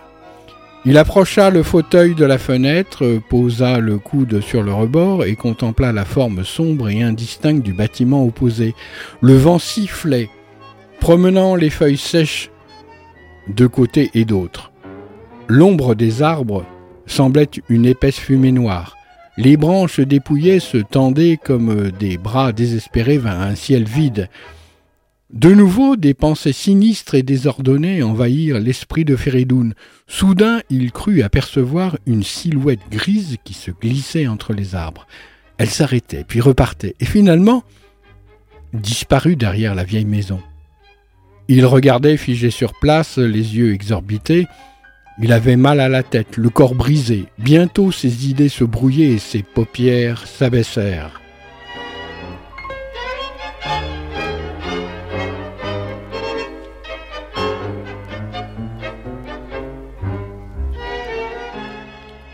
Il 0.86 0.97
approcha 0.97 1.49
le 1.49 1.63
fauteuil 1.63 2.15
de 2.15 2.23
la 2.23 2.38
fenêtre, 2.38 3.19
posa 3.30 3.80
le 3.80 3.97
coude 3.97 4.41
sur 4.41 4.63
le 4.63 4.73
rebord 4.73 5.25
et 5.25 5.36
contempla 5.36 5.91
la 5.91 6.05
forme 6.05 6.45
sombre 6.45 6.89
et 6.89 7.01
indistincte 7.01 7.63
du 7.63 7.73
bâtiment 7.73 8.23
opposé. 8.23 8.73
Le 9.21 9.36
vent 9.36 9.59
sifflait, 9.59 10.30
promenant 10.99 11.55
les 11.55 11.69
feuilles 11.69 11.97
sèches 11.97 12.51
de 13.49 13.67
côté 13.67 14.11
et 14.13 14.23
d'autre. 14.23 14.71
L'ombre 15.47 15.95
des 15.95 16.21
arbres 16.21 16.65
semblait 17.05 17.49
une 17.69 17.86
épaisse 17.86 18.17
fumée 18.17 18.51
noire. 18.51 18.95
Les 19.38 19.57
branches 19.57 19.99
dépouillées 19.99 20.59
se 20.59 20.78
tendaient 20.78 21.38
comme 21.41 21.91
des 21.91 22.17
bras 22.17 22.53
désespérés 22.53 23.17
vers 23.17 23.39
un 23.39 23.55
ciel 23.55 23.84
vide. 23.84 24.30
De 25.34 25.53
nouveau, 25.53 25.97
des 25.97 26.13
pensées 26.13 26.53
sinistres 26.53 27.13
et 27.15 27.21
désordonnées 27.21 28.01
envahirent 28.01 28.59
l'esprit 28.59 29.03
de 29.03 29.17
Feridoun. 29.17 29.73
Soudain, 30.07 30.61
il 30.69 30.93
crut 30.93 31.21
apercevoir 31.21 31.97
une 32.05 32.23
silhouette 32.23 32.89
grise 32.89 33.36
qui 33.43 33.53
se 33.53 33.71
glissait 33.71 34.28
entre 34.28 34.53
les 34.53 34.73
arbres. 34.73 35.05
Elle 35.57 35.69
s'arrêtait, 35.69 36.23
puis 36.25 36.39
repartait, 36.39 36.95
et 37.01 37.05
finalement 37.05 37.63
disparut 38.73 39.36
derrière 39.36 39.75
la 39.75 39.84
vieille 39.84 40.05
maison. 40.05 40.39
Il 41.49 41.65
regardait 41.65 42.17
figé 42.17 42.49
sur 42.49 42.73
place, 42.80 43.17
les 43.17 43.57
yeux 43.57 43.73
exorbités. 43.73 44.47
Il 45.21 45.34
avait 45.34 45.55
mal 45.57 45.82
à 45.82 45.89
la 45.89 46.03
tête, 46.03 46.38
le 46.38 46.49
corps 46.49 46.75
brisé. 46.75 47.25
Bientôt 47.38 47.91
ses 47.91 48.30
idées 48.30 48.49
se 48.49 48.63
brouillaient 48.63 49.13
et 49.13 49.19
ses 49.19 49.43
paupières 49.43 50.25
s'abaissèrent. 50.25 51.21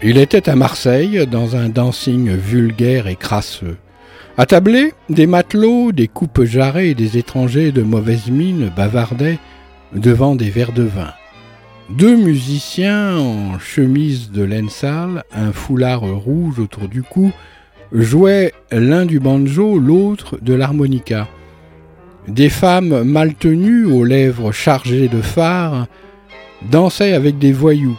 Il 0.05 0.17
était 0.17 0.49
à 0.49 0.57
Marseille, 0.57 1.25
dans 1.31 1.55
un 1.55 1.69
dancing 1.69 2.35
vulgaire 2.35 3.07
et 3.07 3.15
crasseux. 3.15 3.77
Attablés, 4.37 4.93
des 5.09 5.27
matelots, 5.27 5.93
des 5.93 6.09
coupes 6.09 6.43
jarrées 6.43 6.89
et 6.89 6.93
des 6.93 7.17
étrangers 7.17 7.71
de 7.71 7.83
mauvaise 7.83 8.29
mine 8.29 8.69
bavardaient 8.75 9.39
devant 9.95 10.35
des 10.35 10.49
verres 10.49 10.73
de 10.73 10.83
vin. 10.83 11.13
Deux 11.89 12.17
musiciens 12.17 13.17
en 13.17 13.59
chemise 13.59 14.29
de 14.29 14.43
laine 14.43 14.69
sale, 14.69 15.23
un 15.33 15.53
foulard 15.53 16.01
rouge 16.01 16.59
autour 16.59 16.89
du 16.89 17.01
cou, 17.01 17.31
jouaient 17.93 18.51
l'un 18.73 19.05
du 19.05 19.21
banjo, 19.21 19.79
l'autre 19.79 20.37
de 20.41 20.53
l'harmonica. 20.53 21.29
Des 22.27 22.49
femmes 22.49 23.03
mal 23.03 23.35
tenues, 23.35 23.85
aux 23.85 24.03
lèvres 24.03 24.51
chargées 24.51 25.07
de 25.07 25.21
fard, 25.21 25.87
dansaient 26.69 27.13
avec 27.13 27.39
des 27.39 27.53
voyous. 27.53 27.97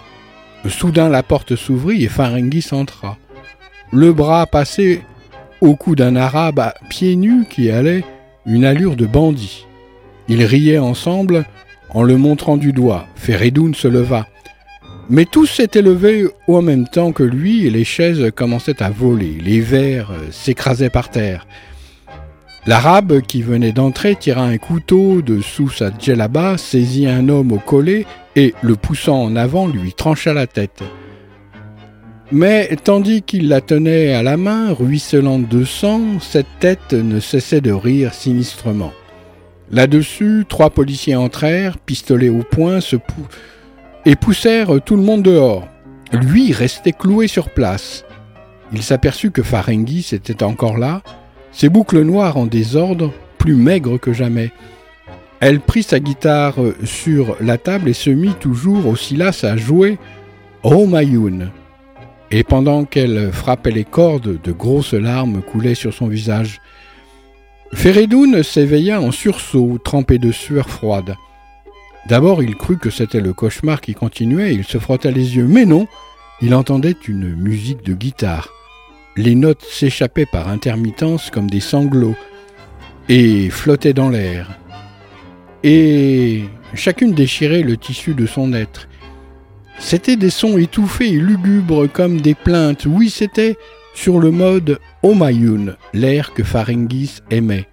Soudain 0.68 1.08
la 1.08 1.22
porte 1.22 1.56
s'ouvrit 1.56 2.04
et 2.04 2.08
Faringis 2.08 2.68
entra. 2.72 3.18
Le 3.92 4.12
bras 4.12 4.46
passé 4.46 5.02
au 5.60 5.76
cou 5.76 5.94
d'un 5.94 6.16
arabe 6.16 6.58
à 6.58 6.74
pieds 6.88 7.16
nus 7.16 7.44
qui 7.48 7.70
allait 7.70 8.04
une 8.46 8.64
allure 8.64 8.96
de 8.96 9.06
bandit. 9.06 9.66
Ils 10.28 10.44
riaient 10.44 10.78
ensemble 10.78 11.44
en 11.90 12.02
le 12.02 12.16
montrant 12.16 12.56
du 12.56 12.72
doigt. 12.72 13.06
Feridoun 13.14 13.74
se 13.74 13.88
leva. 13.88 14.26
Mais 15.10 15.26
tous 15.26 15.46
s'étaient 15.46 15.82
levés 15.82 16.26
en 16.48 16.62
même 16.62 16.88
temps 16.88 17.12
que 17.12 17.22
lui 17.22 17.66
et 17.66 17.70
les 17.70 17.84
chaises 17.84 18.30
commençaient 18.34 18.82
à 18.82 18.90
voler. 18.90 19.38
Les 19.42 19.60
verres 19.60 20.10
euh, 20.12 20.30
s'écrasaient 20.30 20.90
par 20.90 21.10
terre. 21.10 21.46
L'arabe 22.66 23.20
qui 23.20 23.42
venait 23.42 23.72
d'entrer 23.72 24.16
tira 24.16 24.42
un 24.42 24.56
couteau 24.56 25.20
de 25.20 25.42
sous 25.42 25.68
sa 25.68 25.90
djellaba, 25.90 26.56
saisit 26.56 27.06
un 27.06 27.28
homme 27.28 27.52
au 27.52 27.58
collet 27.58 28.06
et, 28.36 28.54
le 28.62 28.74
poussant 28.74 29.22
en 29.22 29.36
avant, 29.36 29.66
lui 29.66 29.92
trancha 29.92 30.32
la 30.32 30.46
tête. 30.46 30.82
Mais 32.32 32.74
tandis 32.82 33.20
qu'il 33.20 33.48
la 33.48 33.60
tenait 33.60 34.14
à 34.14 34.22
la 34.22 34.38
main, 34.38 34.72
ruisselante 34.72 35.46
de 35.46 35.64
sang, 35.64 36.20
cette 36.20 36.58
tête 36.58 36.94
ne 36.94 37.20
cessait 37.20 37.60
de 37.60 37.70
rire 37.70 38.14
sinistrement. 38.14 38.92
Là-dessus, 39.70 40.46
trois 40.48 40.70
policiers 40.70 41.16
entrèrent, 41.16 41.76
pistolet 41.76 42.30
au 42.30 42.42
poing, 42.42 42.80
se 42.80 42.96
et 44.06 44.16
poussèrent 44.16 44.80
tout 44.82 44.96
le 44.96 45.02
monde 45.02 45.22
dehors. 45.22 45.68
Lui 46.12 46.52
restait 46.52 46.92
cloué 46.92 47.28
sur 47.28 47.50
place. 47.50 48.06
Il 48.72 48.82
s'aperçut 48.82 49.30
que 49.30 49.42
Farengis 49.42 50.08
était 50.12 50.42
encore 50.42 50.78
là, 50.78 51.02
ses 51.54 51.68
boucles 51.68 52.02
noires 52.02 52.36
en 52.36 52.46
désordre, 52.46 53.12
plus 53.38 53.54
maigres 53.54 53.98
que 53.98 54.12
jamais. 54.12 54.50
Elle 55.40 55.60
prit 55.60 55.84
sa 55.84 56.00
guitare 56.00 56.56
sur 56.84 57.36
la 57.40 57.58
table 57.58 57.88
et 57.88 57.94
se 57.94 58.10
mit 58.10 58.34
toujours 58.34 58.86
aussi 58.86 59.16
lasse 59.16 59.44
à 59.44 59.56
jouer 59.56 59.98
Oh 60.62 60.86
Mayoun. 60.86 61.50
Et 62.30 62.42
pendant 62.42 62.84
qu'elle 62.84 63.30
frappait 63.32 63.70
les 63.70 63.84
cordes, 63.84 64.40
de 64.42 64.52
grosses 64.52 64.94
larmes 64.94 65.42
coulaient 65.42 65.76
sur 65.76 65.94
son 65.94 66.08
visage. 66.08 66.60
Feridoun 67.72 68.42
s'éveilla 68.42 69.00
en 69.00 69.12
sursaut, 69.12 69.78
trempé 69.82 70.18
de 70.18 70.32
sueur 70.32 70.68
froide. 70.68 71.14
D'abord, 72.08 72.42
il 72.42 72.56
crut 72.56 72.80
que 72.80 72.90
c'était 72.90 73.20
le 73.20 73.32
cauchemar 73.32 73.80
qui 73.80 73.94
continuait, 73.94 74.54
il 74.54 74.64
se 74.64 74.78
frotta 74.78 75.10
les 75.10 75.36
yeux. 75.36 75.46
Mais 75.46 75.66
non, 75.66 75.86
il 76.42 76.54
entendait 76.54 76.96
une 77.06 77.34
musique 77.34 77.84
de 77.84 77.94
guitare. 77.94 78.48
Les 79.16 79.36
notes 79.36 79.62
s'échappaient 79.62 80.26
par 80.26 80.48
intermittence 80.48 81.30
comme 81.30 81.48
des 81.48 81.60
sanglots 81.60 82.16
et 83.08 83.48
flottaient 83.48 83.92
dans 83.92 84.08
l'air. 84.08 84.58
Et 85.62 86.44
chacune 86.74 87.12
déchirait 87.12 87.62
le 87.62 87.76
tissu 87.76 88.14
de 88.14 88.26
son 88.26 88.52
être. 88.52 88.88
C'étaient 89.78 90.16
des 90.16 90.30
sons 90.30 90.58
étouffés 90.58 91.12
et 91.12 91.20
lugubres 91.20 91.90
comme 91.90 92.20
des 92.20 92.34
plaintes. 92.34 92.86
Oui, 92.86 93.08
c'était 93.08 93.56
sur 93.94 94.18
le 94.18 94.32
mode 94.32 94.80
Omayun, 95.02 95.76
l'air 95.92 96.34
que 96.34 96.42
Faringis 96.42 97.20
aimait. 97.30 97.68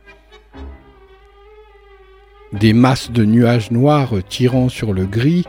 Des 2.54 2.74
masses 2.74 3.12
de 3.12 3.26
nuages 3.26 3.72
noirs 3.72 4.14
tirant 4.30 4.70
sur 4.70 4.94
le 4.94 5.06
gris 5.06 5.46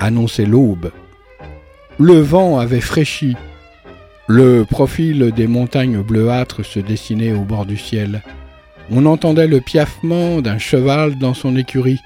annonçaient 0.00 0.46
l'aube. 0.46 0.90
Le 1.98 2.20
vent 2.20 2.58
avait 2.58 2.80
fraîchi. 2.80 3.36
Le 4.30 4.64
profil 4.64 5.32
des 5.32 5.46
montagnes 5.46 6.02
bleuâtres 6.02 6.62
se 6.62 6.80
dessinait 6.80 7.32
au 7.32 7.44
bord 7.44 7.64
du 7.64 7.78
ciel. 7.78 8.22
On 8.90 9.06
entendait 9.06 9.46
le 9.46 9.62
piaffement 9.62 10.42
d'un 10.42 10.58
cheval 10.58 11.18
dans 11.18 11.32
son 11.32 11.56
écurie. 11.56 11.98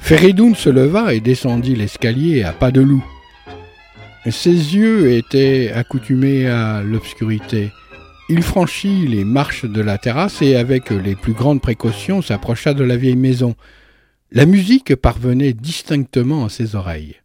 Feridoun 0.00 0.56
se 0.56 0.68
leva 0.68 1.14
et 1.14 1.20
descendit 1.20 1.76
l'escalier 1.76 2.42
à 2.42 2.50
pas 2.50 2.72
de 2.72 2.80
loup. 2.80 3.04
Ses 4.28 4.50
yeux 4.50 5.12
étaient 5.12 5.70
accoutumés 5.72 6.48
à 6.48 6.82
l'obscurité. 6.82 7.70
Il 8.28 8.42
franchit 8.42 9.06
les 9.06 9.24
marches 9.24 9.64
de 9.64 9.80
la 9.80 9.98
terrasse 9.98 10.42
et 10.42 10.56
avec 10.56 10.90
les 10.90 11.14
plus 11.14 11.32
grandes 11.32 11.62
précautions 11.62 12.22
s'approcha 12.22 12.74
de 12.74 12.82
la 12.82 12.96
vieille 12.96 13.14
maison. 13.14 13.54
La 14.32 14.46
musique 14.46 14.96
parvenait 14.96 15.52
distinctement 15.52 16.46
à 16.46 16.48
ses 16.48 16.74
oreilles. 16.74 17.21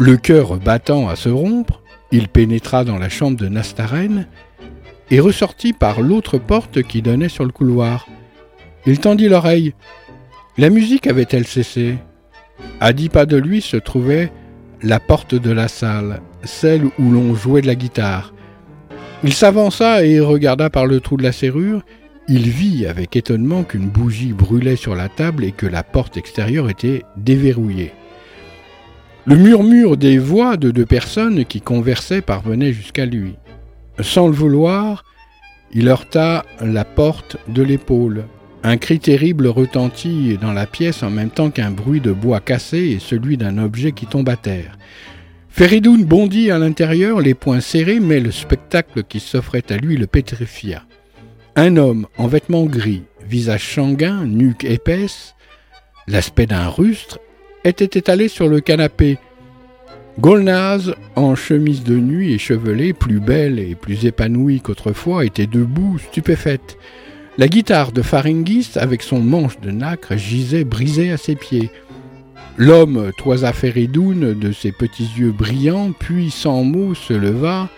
Le 0.00 0.16
cœur 0.16 0.56
battant 0.56 1.08
à 1.08 1.14
se 1.14 1.28
rompre, 1.28 1.80
il 2.10 2.26
pénétra 2.26 2.84
dans 2.84 2.98
la 2.98 3.08
chambre 3.08 3.36
de 3.36 3.46
Nastaren 3.46 4.26
et 5.10 5.20
ressortit 5.20 5.72
par 5.72 6.00
l'autre 6.00 6.36
porte 6.38 6.82
qui 6.82 7.00
donnait 7.00 7.28
sur 7.28 7.44
le 7.44 7.52
couloir. 7.52 8.08
Il 8.86 8.98
tendit 8.98 9.28
l'oreille. 9.28 9.72
La 10.58 10.68
musique 10.68 11.06
avait-elle 11.06 11.46
cessé? 11.46 11.98
À 12.80 12.92
dix 12.92 13.08
pas 13.08 13.24
de 13.24 13.36
lui 13.36 13.60
se 13.60 13.76
trouvait 13.76 14.32
la 14.82 14.98
porte 14.98 15.36
de 15.36 15.50
la 15.52 15.68
salle, 15.68 16.22
celle 16.42 16.86
où 16.98 17.10
l'on 17.12 17.36
jouait 17.36 17.62
de 17.62 17.68
la 17.68 17.76
guitare. 17.76 18.34
Il 19.22 19.32
s'avança 19.32 20.04
et 20.04 20.18
regarda 20.18 20.70
par 20.70 20.86
le 20.86 20.98
trou 21.00 21.16
de 21.16 21.22
la 21.22 21.32
serrure. 21.32 21.82
Il 22.26 22.48
vit 22.48 22.86
avec 22.86 23.14
étonnement 23.14 23.62
qu'une 23.62 23.88
bougie 23.88 24.32
brûlait 24.32 24.76
sur 24.76 24.96
la 24.96 25.08
table 25.08 25.44
et 25.44 25.52
que 25.52 25.66
la 25.66 25.84
porte 25.84 26.16
extérieure 26.16 26.68
était 26.68 27.04
déverrouillée. 27.16 27.92
Le 29.26 29.36
murmure 29.36 29.96
des 29.96 30.18
voix 30.18 30.58
de 30.58 30.70
deux 30.70 30.84
personnes 30.84 31.46
qui 31.46 31.62
conversaient 31.62 32.20
parvenait 32.20 32.74
jusqu'à 32.74 33.06
lui. 33.06 33.36
Sans 34.00 34.26
le 34.26 34.34
vouloir, 34.34 35.04
il 35.72 35.88
heurta 35.88 36.44
la 36.60 36.84
porte 36.84 37.38
de 37.48 37.62
l'épaule. 37.62 38.24
Un 38.62 38.76
cri 38.76 38.98
terrible 38.98 39.46
retentit 39.46 40.36
dans 40.38 40.52
la 40.52 40.66
pièce 40.66 41.02
en 41.02 41.08
même 41.08 41.30
temps 41.30 41.50
qu'un 41.50 41.70
bruit 41.70 42.02
de 42.02 42.12
bois 42.12 42.40
cassé 42.40 42.78
et 42.78 42.98
celui 42.98 43.38
d'un 43.38 43.56
objet 43.56 43.92
qui 43.92 44.04
tombe 44.04 44.28
à 44.28 44.36
terre. 44.36 44.76
Feridoun 45.48 46.04
bondit 46.04 46.50
à 46.50 46.58
l'intérieur, 46.58 47.22
les 47.22 47.34
poings 47.34 47.60
serrés, 47.60 48.00
mais 48.00 48.20
le 48.20 48.30
spectacle 48.30 49.04
qui 49.04 49.20
s'offrait 49.20 49.64
à 49.70 49.78
lui 49.78 49.96
le 49.96 50.06
pétrifia. 50.06 50.82
Un 51.56 51.78
homme 51.78 52.08
en 52.18 52.26
vêtements 52.26 52.66
gris, 52.66 53.04
visage 53.26 53.74
sanguin, 53.74 54.26
nuque 54.26 54.64
épaisse, 54.64 55.34
l'aspect 56.08 56.46
d'un 56.46 56.68
rustre, 56.68 57.20
était 57.64 57.98
étalé 57.98 58.28
sur 58.28 58.48
le 58.48 58.60
canapé. 58.60 59.18
Golnaz, 60.20 60.94
en 61.16 61.34
chemise 61.34 61.82
de 61.82 61.96
nuit 61.96 62.32
et 62.32 62.38
chevelée, 62.38 62.92
plus 62.92 63.18
belle 63.18 63.58
et 63.58 63.74
plus 63.74 64.06
épanouie 64.06 64.60
qu'autrefois, 64.60 65.24
était 65.24 65.46
debout, 65.46 65.98
stupéfaite. 65.98 66.78
La 67.36 67.48
guitare 67.48 67.90
de 67.90 68.02
Faringis, 68.02 68.72
avec 68.76 69.02
son 69.02 69.20
manche 69.20 69.58
de 69.60 69.72
nacre, 69.72 70.16
gisait 70.16 70.62
brisée 70.62 71.10
à 71.10 71.16
ses 71.16 71.34
pieds. 71.34 71.70
L'homme 72.56 73.10
toisa 73.18 73.52
Feridoun 73.52 74.38
de 74.38 74.52
ses 74.52 74.70
petits 74.70 75.10
yeux 75.18 75.32
brillants, 75.32 75.90
puis 75.98 76.30
sans 76.30 76.62
mot 76.62 76.94
se 76.94 77.12
leva, 77.12 77.68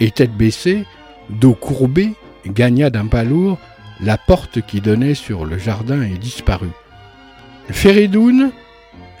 et 0.00 0.10
tête 0.10 0.36
baissée, 0.36 0.84
dos 1.30 1.54
courbé, 1.54 2.14
gagna 2.44 2.90
d'un 2.90 3.06
pas 3.06 3.22
lourd 3.22 3.58
la 4.00 4.18
porte 4.18 4.60
qui 4.66 4.80
donnait 4.80 5.14
sur 5.14 5.44
le 5.44 5.58
jardin 5.58 6.02
et 6.02 6.18
disparut. 6.18 6.72
Feridoun, 7.70 8.50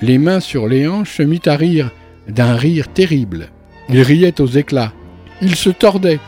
les 0.04 0.18
mains 0.18 0.40
sur 0.40 0.68
les 0.68 0.86
hanches, 0.86 1.16
se 1.16 1.22
mit 1.22 1.40
à 1.46 1.56
rire, 1.56 1.90
d'un 2.28 2.56
rire 2.56 2.88
terrible. 2.88 3.48
Il 3.88 4.02
riait 4.02 4.40
aux 4.40 4.46
éclats. 4.46 4.92
Il 5.40 5.54
se 5.54 5.70
tordait. 5.70 6.20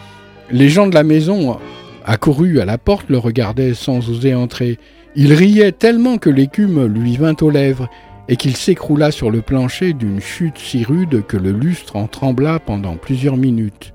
Les 0.50 0.68
gens 0.68 0.86
de 0.86 0.94
la 0.94 1.04
maison, 1.04 1.58
accourus 2.04 2.60
à 2.60 2.64
la 2.64 2.78
porte, 2.78 3.10
le 3.10 3.18
regardaient 3.18 3.74
sans 3.74 4.08
oser 4.08 4.34
entrer. 4.34 4.78
Il 5.14 5.34
riait 5.34 5.72
tellement 5.72 6.16
que 6.16 6.30
l'écume 6.30 6.86
lui 6.86 7.16
vint 7.16 7.36
aux 7.42 7.50
lèvres 7.50 7.88
et 8.28 8.36
qu'il 8.36 8.56
s'écroula 8.56 9.10
sur 9.10 9.30
le 9.30 9.42
plancher 9.42 9.92
d'une 9.92 10.20
chute 10.20 10.58
si 10.58 10.82
rude 10.82 11.24
que 11.26 11.36
le 11.36 11.52
lustre 11.52 11.96
en 11.96 12.06
trembla 12.06 12.58
pendant 12.58 12.96
plusieurs 12.96 13.36
minutes. 13.36 13.92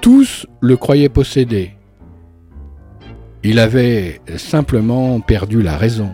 Tous 0.00 0.46
le 0.60 0.76
croyaient 0.76 1.08
possédé. 1.08 1.72
Il 3.44 3.60
avait 3.60 4.20
simplement 4.36 5.20
perdu 5.20 5.62
la 5.62 5.76
raison. 5.76 6.10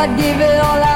I'd 0.00 0.16
give 0.16 0.40
it 0.40 0.58
all 0.60 0.89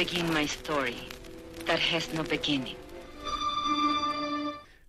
begin 0.00 0.32
my 0.32 0.46
story 0.46 0.96
that 1.66 1.78
has 1.78 2.08
no 2.16 2.22
beginning? 2.22 2.74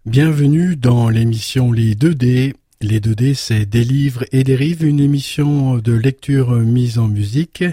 Bienvenue 0.05 0.77
dans 0.77 1.09
l'émission 1.09 1.73
Les 1.73 1.95
2D. 1.95 2.53
Les 2.79 3.01
2D, 3.01 3.33
c'est 3.33 3.65
Des 3.65 3.83
livres 3.83 4.23
et 4.31 4.45
dérives, 4.45 4.85
une 4.85 5.01
émission 5.01 5.79
de 5.79 5.91
lecture 5.91 6.51
mise 6.51 6.97
en 6.97 7.09
musique. 7.09 7.65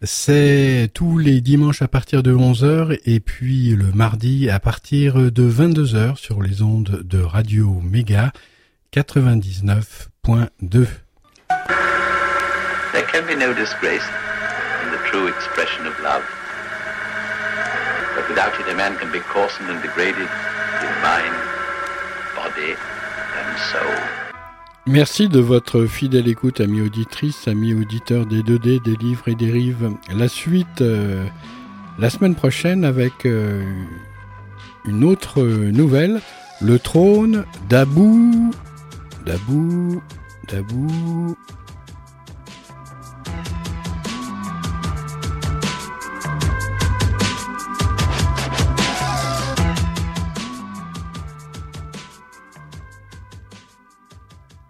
C'est 0.00 0.88
tous 0.94 1.18
les 1.18 1.42
dimanches 1.42 1.82
à 1.82 1.88
partir 1.88 2.22
de 2.22 2.32
11h 2.34 3.00
et 3.04 3.20
puis 3.20 3.76
le 3.76 3.92
mardi 3.92 4.48
à 4.48 4.58
partir 4.58 5.30
de 5.30 5.50
22h 5.50 6.16
sur 6.16 6.40
les 6.40 6.62
ondes 6.62 7.02
de 7.04 7.20
Radio 7.20 7.82
Méga 7.82 8.32
99.2. 8.94 10.86
There 12.92 13.04
can 13.12 13.26
be 13.26 13.36
no 13.38 13.52
disgrace 13.52 14.08
in 14.82 14.90
the 14.90 15.02
true 15.10 15.28
expression 15.28 15.86
of 15.86 15.92
love. 16.02 16.22
But 18.16 18.28
without 18.28 18.58
it, 18.58 18.66
a 18.72 18.74
man 18.74 18.96
can 18.96 19.12
be 19.12 19.20
coarsened 19.20 19.68
and 19.68 19.80
degraded 19.82 20.28
in 20.80 20.92
mind, 21.02 21.36
body, 22.34 22.72
and 23.38 23.58
soul. 23.70 23.96
Merci 24.86 25.28
de 25.28 25.40
votre 25.40 25.84
fidèle 25.84 26.28
écoute, 26.28 26.60
amis 26.60 26.80
auditrices, 26.80 27.46
amis 27.46 27.74
auditeurs 27.74 28.24
des 28.24 28.42
2D, 28.42 28.82
des 28.82 28.96
livres 28.96 29.28
et 29.28 29.34
des 29.34 29.50
rives. 29.50 29.90
La 30.14 30.28
suite 30.28 30.80
euh, 30.80 31.26
la 31.98 32.08
semaine 32.08 32.34
prochaine 32.34 32.84
avec 32.84 33.26
euh, 33.26 33.62
une 34.86 35.04
autre 35.04 35.42
nouvelle, 35.42 36.20
Le 36.62 36.78
trône 36.78 37.44
d'Abou, 37.68 38.50
d'Abou, 39.26 40.02
d'Abou, 40.48 41.36